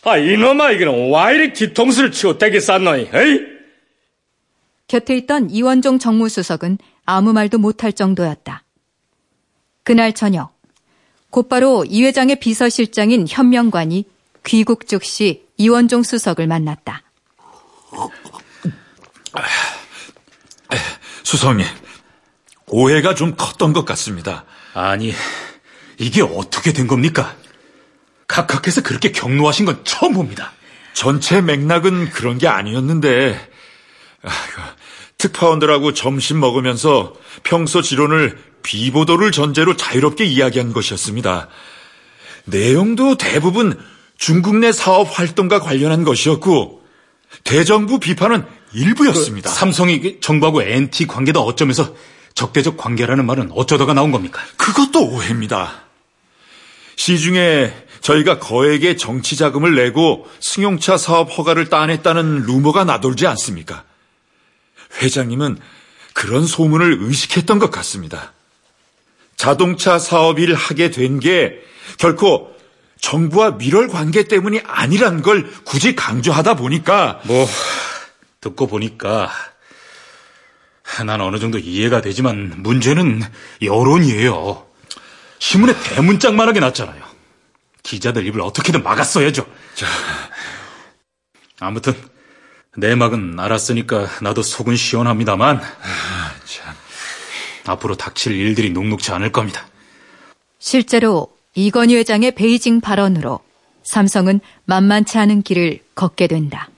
아, 0.03 0.18
이놈아, 0.18 0.72
이거는 0.72 1.12
와 1.12 1.32
이리 1.32 1.53
뒤통수를 1.53 2.12
치고 2.12 2.38
대게 2.38 2.59
쌌노니, 2.59 3.09
에이? 3.14 3.39
곁에 4.88 5.16
있던 5.18 5.51
이원종 5.51 5.99
정무수석은 5.99 6.80
아무 7.05 7.34
말도 7.34 7.59
못할 7.59 7.93
정도였다. 7.93 8.64
그날 9.84 10.14
저녁, 10.14 10.53
곧바로 11.30 11.86
이 11.86 12.03
회장의 12.03 12.38
비서실장인 12.38 13.26
현명관이 13.30 14.05
귀국 14.43 14.88
즉시 14.88 15.45
이원종 15.57 16.03
수석을 16.03 16.47
만났다. 16.47 17.03
수석님, 21.24 21.66
오해가 22.68 23.16
좀 23.16 23.36
컸던 23.36 23.74
것 23.74 23.86
같습니다. 23.86 24.46
아니, 24.74 25.14
이게 25.98 26.22
어떻게 26.22 26.74
된 26.74 26.88
겁니까? 26.88 27.36
각하께서 28.28 28.82
그렇게 28.82 29.12
경로하신 29.12 29.66
건 29.66 29.82
처음 29.84 30.14
봅니다. 30.14 30.52
전체 30.94 31.42
맥락은 31.42 32.10
그런 32.10 32.38
게 32.38 32.48
아니었는데, 32.48 33.50
아, 34.24 34.30
특파원들하고 35.18 35.94
점심 35.94 36.39
먹으면서 36.39 37.14
평소 37.44 37.82
지론을 37.82 38.38
비보도를 38.64 39.32
전제로 39.32 39.76
자유롭게 39.76 40.26
이야기한 40.26 40.74
것이었습니다. 40.74 41.48
내용도 42.46 43.18
대부분 43.18 43.80
중국 44.18 44.58
내 44.58 44.72
사업 44.72 45.18
활동과 45.18 45.60
관련한 45.60 46.04
것이었고, 46.04 46.80
대정부 47.43 47.99
비판은 47.99 48.45
일부였습니다. 48.73 49.49
그 49.49 49.55
삼성이 49.55 50.19
정부하고 50.21 50.61
NT 50.63 51.07
관계다 51.07 51.39
어쩌면서 51.39 51.95
적대적 52.34 52.77
관계라는 52.77 53.25
말은 53.25 53.51
어쩌다가 53.53 53.93
나온 53.93 54.11
겁니까? 54.11 54.41
그것도 54.57 55.09
오해입니다. 55.09 55.84
시중에 56.95 57.73
저희가 58.01 58.39
거액의 58.39 58.97
정치 58.97 59.36
자금을 59.36 59.75
내고 59.75 60.27
승용차 60.39 60.97
사업 60.97 61.38
허가를 61.38 61.69
따냈다는 61.69 62.43
루머가 62.43 62.84
나돌지 62.84 63.27
않습니까? 63.27 63.84
회장님은 65.01 65.57
그런 66.13 66.45
소문을 66.45 66.97
의식했던 67.01 67.59
것 67.59 67.71
같습니다. 67.71 68.34
자동차 69.36 69.97
사업 69.99 70.39
일을 70.39 70.55
하게 70.55 70.91
된 70.91 71.19
게 71.19 71.59
결코 71.97 72.51
정부와 73.02 73.52
밀월 73.52 73.88
관계 73.88 74.24
때문이 74.24 74.62
아니란 74.64 75.22
걸 75.22 75.52
굳이 75.66 75.95
강조하다 75.95 76.56
보니까 76.56 77.20
뭐 77.26 77.47
듣고 78.39 78.68
보니까 78.68 79.30
난 81.06 81.20
어느 81.20 81.39
정도 81.39 81.58
이해가 81.58 82.02
되지만 82.02 82.54
문제는 82.58 83.22
여론이에요. 83.62 84.68
신문에 85.39 85.74
대문짝만하게 85.82 86.60
났잖아요. 86.60 87.02
기자들 87.84 88.26
입을 88.28 88.41
어떻게든 88.41 88.84
막았어야죠. 88.84 89.47
자, 89.74 89.88
아무튼 91.60 91.95
내막은 92.78 93.39
알았으니까 93.39 94.08
나도 94.22 94.43
속은 94.43 94.76
시원합니다만 94.76 95.58
아, 95.58 96.36
앞으로 97.66 97.95
닥칠 97.95 98.34
일들이 98.34 98.70
녹록지 98.70 99.12
않을 99.12 99.32
겁니다. 99.32 99.66
실제로 100.60 101.36
이건희 101.56 101.95
회장의 101.95 102.32
베이징 102.32 102.80
발언으로 102.80 103.39
삼성은 103.84 104.39
만만치 104.66 105.18
않은 105.18 105.41
길을 105.41 105.80
걷게 105.95 106.28
된다. 106.28 106.70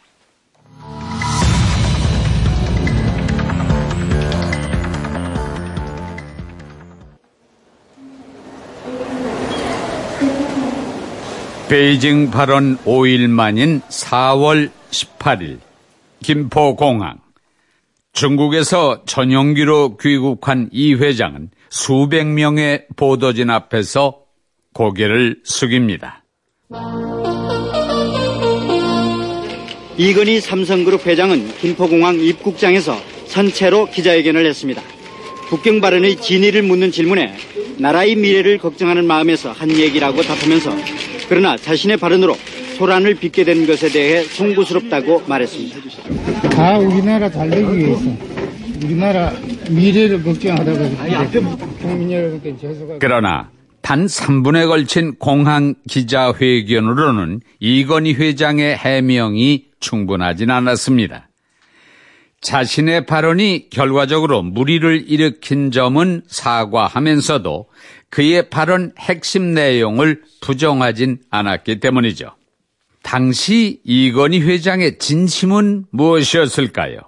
베이징 11.69 12.30
발언 12.30 12.78
5일 12.80 13.30
만인 13.30 13.82
4월 13.82 14.69
18일 14.91 15.59
김포공항 16.21 17.19
중국에서 18.11 19.05
전용기로 19.05 19.97
귀국한 19.97 20.69
이 20.71 20.93
회장은 20.93 21.49
수백 21.69 22.28
명의 22.28 22.86
보도진 22.95 23.49
앞에서 23.49 24.22
고개를 24.74 25.38
숙입니다. 25.43 26.24
이건희 29.97 30.41
삼성그룹 30.41 31.05
회장은 31.05 31.47
김포공항 31.59 32.19
입국장에서 32.19 32.97
선체로 33.28 33.88
기자회견을 33.89 34.45
했습니다. 34.45 34.82
국경 35.49 35.82
발언의 35.82 36.15
진위를 36.15 36.63
묻는 36.63 36.91
질문에 36.91 37.36
나라의 37.78 38.15
미래를 38.15 38.57
걱정하는 38.57 39.05
마음에서 39.05 39.51
한 39.51 39.69
얘기라고 39.71 40.21
답하면서 40.24 40.71
그러나 41.30 41.57
자신의 41.57 41.97
발언으로 41.97 42.36
소란을 42.78 43.15
빚게 43.15 43.43
된 43.43 43.67
것에 43.67 43.89
대해 43.89 44.24
송구스럽다고 44.24 45.24
말했습니다. 45.28 45.78
다 46.49 46.78
우리나라 46.80 47.30
잘 47.30 47.49
되기 47.49 47.78
위해서 47.78 48.01
우리나라 48.84 49.32
미래를 49.69 50.24
걱정하다가 50.24 50.89
국민 51.82 52.11
여러분께 52.11 52.57
죄송하고 52.57 52.97
그러나 52.99 53.49
단 53.84 54.05
3분에 54.05 54.65
걸친 54.65 55.15
공항 55.15 55.75
기자회견으로는 55.89 57.41
이건희 57.59 58.13
회장의 58.13 58.77
해명이 58.77 59.65
충분하진 59.81 60.49
않았습니다. 60.49 61.27
자신의 62.39 63.05
발언이 63.05 63.67
결과적으로 63.69 64.41
무리를 64.41 65.03
일으킨 65.09 65.69
점은 65.71 66.21
사과하면서도 66.27 67.67
그의 68.09 68.49
발언 68.49 68.93
핵심 68.97 69.53
내용을 69.53 70.21
부정하진 70.39 71.19
않았기 71.29 71.81
때문이죠. 71.81 72.31
당시 73.01 73.81
이건희 73.84 74.41
회장의 74.41 74.97
진심은 74.97 75.88
무엇이었을까요? 75.91 76.99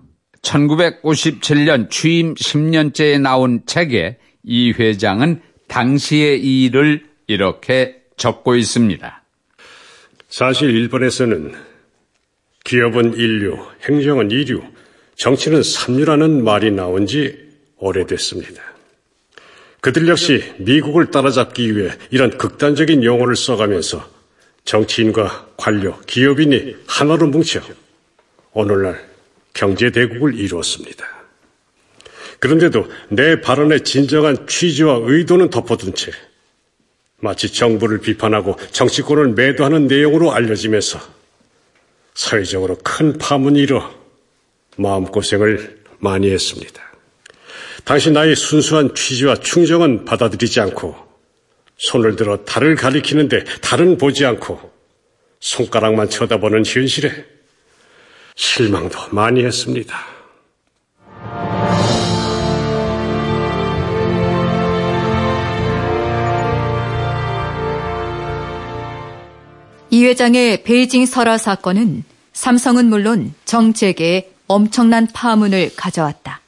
1957년 0.41 1.89
취임 1.89 2.33
10년째에 2.33 3.21
나온 3.21 3.61
책에 3.65 4.17
이 4.43 4.73
회장은 4.73 5.41
당시의 5.67 6.39
일을 6.41 7.05
이렇게 7.27 8.01
적고 8.17 8.55
있습니다. 8.55 9.23
사실 10.29 10.69
일본에서는 10.69 11.53
기업은 12.63 13.13
인류, 13.13 13.57
행정은 13.87 14.31
이류, 14.31 14.61
정치는 15.15 15.63
삼류라는 15.63 16.43
말이 16.43 16.71
나온 16.71 17.07
지 17.07 17.37
오래됐습니다. 17.77 18.61
그들 19.81 20.07
역시 20.07 20.43
미국을 20.57 21.11
따라잡기 21.11 21.77
위해 21.77 21.91
이런 22.09 22.37
극단적인 22.37 23.03
용어를 23.03 23.35
써가면서 23.35 24.09
정치인과 24.63 25.49
관료, 25.57 25.99
기업인이 26.01 26.75
하나로 26.87 27.27
뭉쳐 27.27 27.61
오늘날 28.51 29.07
경제대국을 29.53 30.33
이루었습니다. 30.39 31.14
그런데도 32.47 32.87
내 33.09 33.41
발언의 33.41 33.83
진정한 33.83 34.47
취지와 34.47 34.99
의도는 35.01 35.49
덮어둔 35.49 35.95
채 35.95 36.11
마치 37.19 37.51
정부를 37.51 37.99
비판하고 37.99 38.55
정치권을 38.71 39.29
매도하는 39.29 39.87
내용으로 39.87 40.31
알려지면서 40.31 40.99
사회적으로 42.13 42.77
큰 42.83 43.17
파문이 43.17 43.59
일어 43.59 43.93
마음고생을 44.77 45.83
많이 45.99 46.29
했습니다. 46.29 46.81
당시 47.83 48.11
나의 48.11 48.35
순수한 48.35 48.93
취지와 48.93 49.35
충정은 49.35 50.05
받아들이지 50.05 50.59
않고 50.59 50.95
손을 51.77 52.15
들어 52.15 52.43
달을 52.45 52.75
가리키는데 52.75 53.43
달은 53.61 53.97
보지 53.97 54.25
않고 54.25 54.71
손가락만 55.39 56.09
쳐다보는 56.09 56.65
현실에 56.65 57.25
실망도 58.35 58.97
많이 59.11 59.43
했습니다. 59.43 60.14
이 69.95 70.03
회장의 70.03 70.63
베이징 70.63 71.05
설화 71.05 71.37
사건은 71.37 72.03
삼성은 72.33 72.87
물론 72.87 73.33
정책에 73.45 74.29
엄청난 74.45 75.07
파문을 75.07 75.71
가져왔다. 75.77 76.41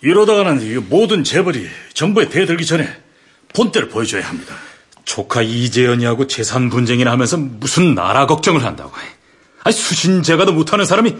이러다가는 0.00 0.88
모든 0.88 1.24
재벌이 1.24 1.66
정부에 1.92 2.28
대들기 2.28 2.64
전에 2.64 2.88
본때를 3.54 3.88
보여줘야 3.88 4.24
합니다. 4.24 4.54
조카 5.04 5.42
이재현이하고 5.42 6.28
재산 6.28 6.70
분쟁이나 6.70 7.10
하면서 7.10 7.36
무슨 7.36 7.96
나라 7.96 8.28
걱정을 8.28 8.64
한다고. 8.64 8.92
아니, 9.64 9.74
수신제가도 9.74 10.52
못하는 10.52 10.84
사람이 10.84 11.16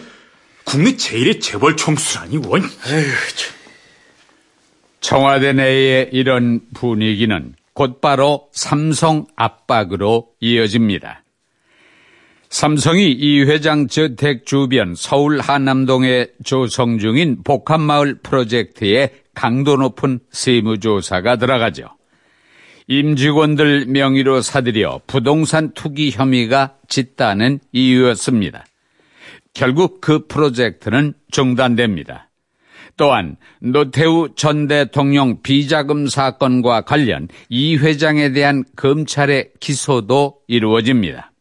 국내 0.62 0.96
제일의 0.96 1.40
재벌 1.40 1.76
총수라니, 1.76 2.36
원. 2.46 2.62
에휴, 2.62 3.12
청와대 5.00 5.52
내의 5.52 6.10
이런 6.12 6.60
분위기는 6.74 7.56
곧바로 7.74 8.48
삼성 8.52 9.26
압박으로 9.36 10.28
이어집니다. 10.40 11.24
삼성이 12.48 13.10
이 13.10 13.42
회장 13.42 13.88
저택 13.88 14.46
주변 14.46 14.94
서울 14.94 15.40
한남동에 15.40 16.28
조성 16.44 16.98
중인 16.98 17.42
복합마을 17.42 18.20
프로젝트에 18.22 19.10
강도 19.34 19.76
높은 19.76 20.20
세무조사가 20.30 21.36
들어가죠. 21.36 21.88
임직원들 22.86 23.86
명의로 23.86 24.40
사들여 24.40 25.00
부동산 25.06 25.72
투기 25.72 26.10
혐의가 26.10 26.76
짙다는 26.88 27.58
이유였습니다. 27.72 28.64
결국 29.52 30.00
그 30.00 30.26
프로젝트는 30.28 31.14
중단됩니다. 31.30 32.28
또한 32.96 33.36
노태우 33.60 34.28
전 34.36 34.66
대통령 34.66 35.42
비자금 35.42 36.06
사건과 36.06 36.82
관련 36.82 37.28
이 37.48 37.76
회장에 37.76 38.32
대한 38.32 38.64
검찰의 38.76 39.50
기소도 39.60 40.36
이루어집니다. 40.46 41.32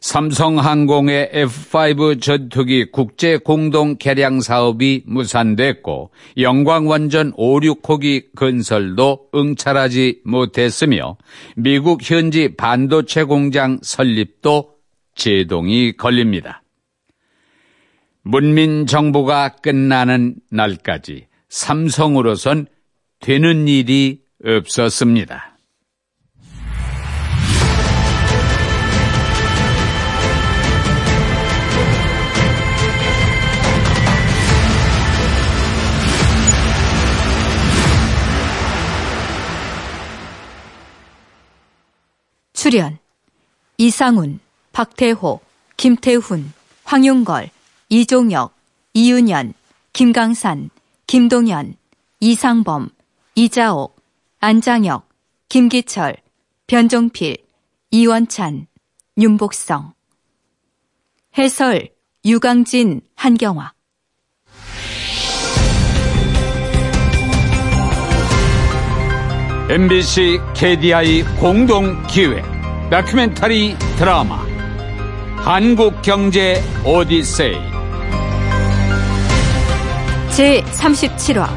삼성항공의 0.00 1.30
F5 1.32 2.20
전투기 2.20 2.90
국제 2.92 3.38
공동 3.38 3.96
개량 3.96 4.40
사업이 4.40 5.02
무산됐고 5.06 6.10
영광원전 6.38 7.32
5, 7.34 7.60
6호기 7.60 8.34
건설도 8.36 9.28
응찰하지 9.34 10.20
못했으며 10.24 11.16
미국 11.56 12.08
현지 12.08 12.54
반도체 12.56 13.24
공장 13.24 13.78
설립도 13.82 14.70
제동이 15.14 15.96
걸립니다. 15.96 16.62
문민 18.28 18.88
정부가 18.88 19.50
끝나는 19.50 20.34
날까지 20.50 21.28
삼성으로선 21.48 22.66
되는 23.20 23.68
일이 23.68 24.24
없었습니다. 24.44 25.56
출연 42.52 42.98
이상훈, 43.78 44.40
박태호, 44.72 45.40
김태훈, 45.76 46.52
황윤걸, 46.82 47.50
이종혁, 47.88 48.52
이윤현, 48.94 49.54
김강산, 49.92 50.70
김동현, 51.06 51.74
이상범, 52.18 52.88
이자옥, 53.36 53.96
안장혁, 54.40 55.08
김기철, 55.48 56.16
변종필, 56.66 57.36
이원찬, 57.92 58.66
윤복성. 59.18 59.94
해설 61.38 61.90
유강진, 62.24 63.02
한경화. 63.14 63.72
MBC 69.68 70.38
KDI 70.54 71.24
공동 71.40 72.00
기획 72.06 72.44
다큐멘터리 72.88 73.76
드라마 73.98 74.44
한국 75.36 76.02
경제 76.02 76.62
오디세이 76.84 77.75
제37화 80.36 81.48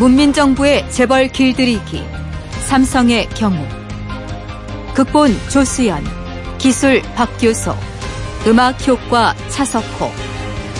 문민정부의 0.00 0.90
재벌 0.90 1.28
길들이기 1.28 2.02
삼성의 2.66 3.28
경우. 3.30 3.56
극본 4.94 5.32
조수연 5.48 6.04
기술 6.58 7.02
박규소 7.14 7.72
음악 8.48 8.84
효과 8.88 9.32
차석호 9.48 10.10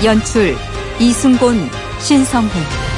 연출 0.03 0.57
이승곤 0.99 1.71
신성훈 2.01 2.90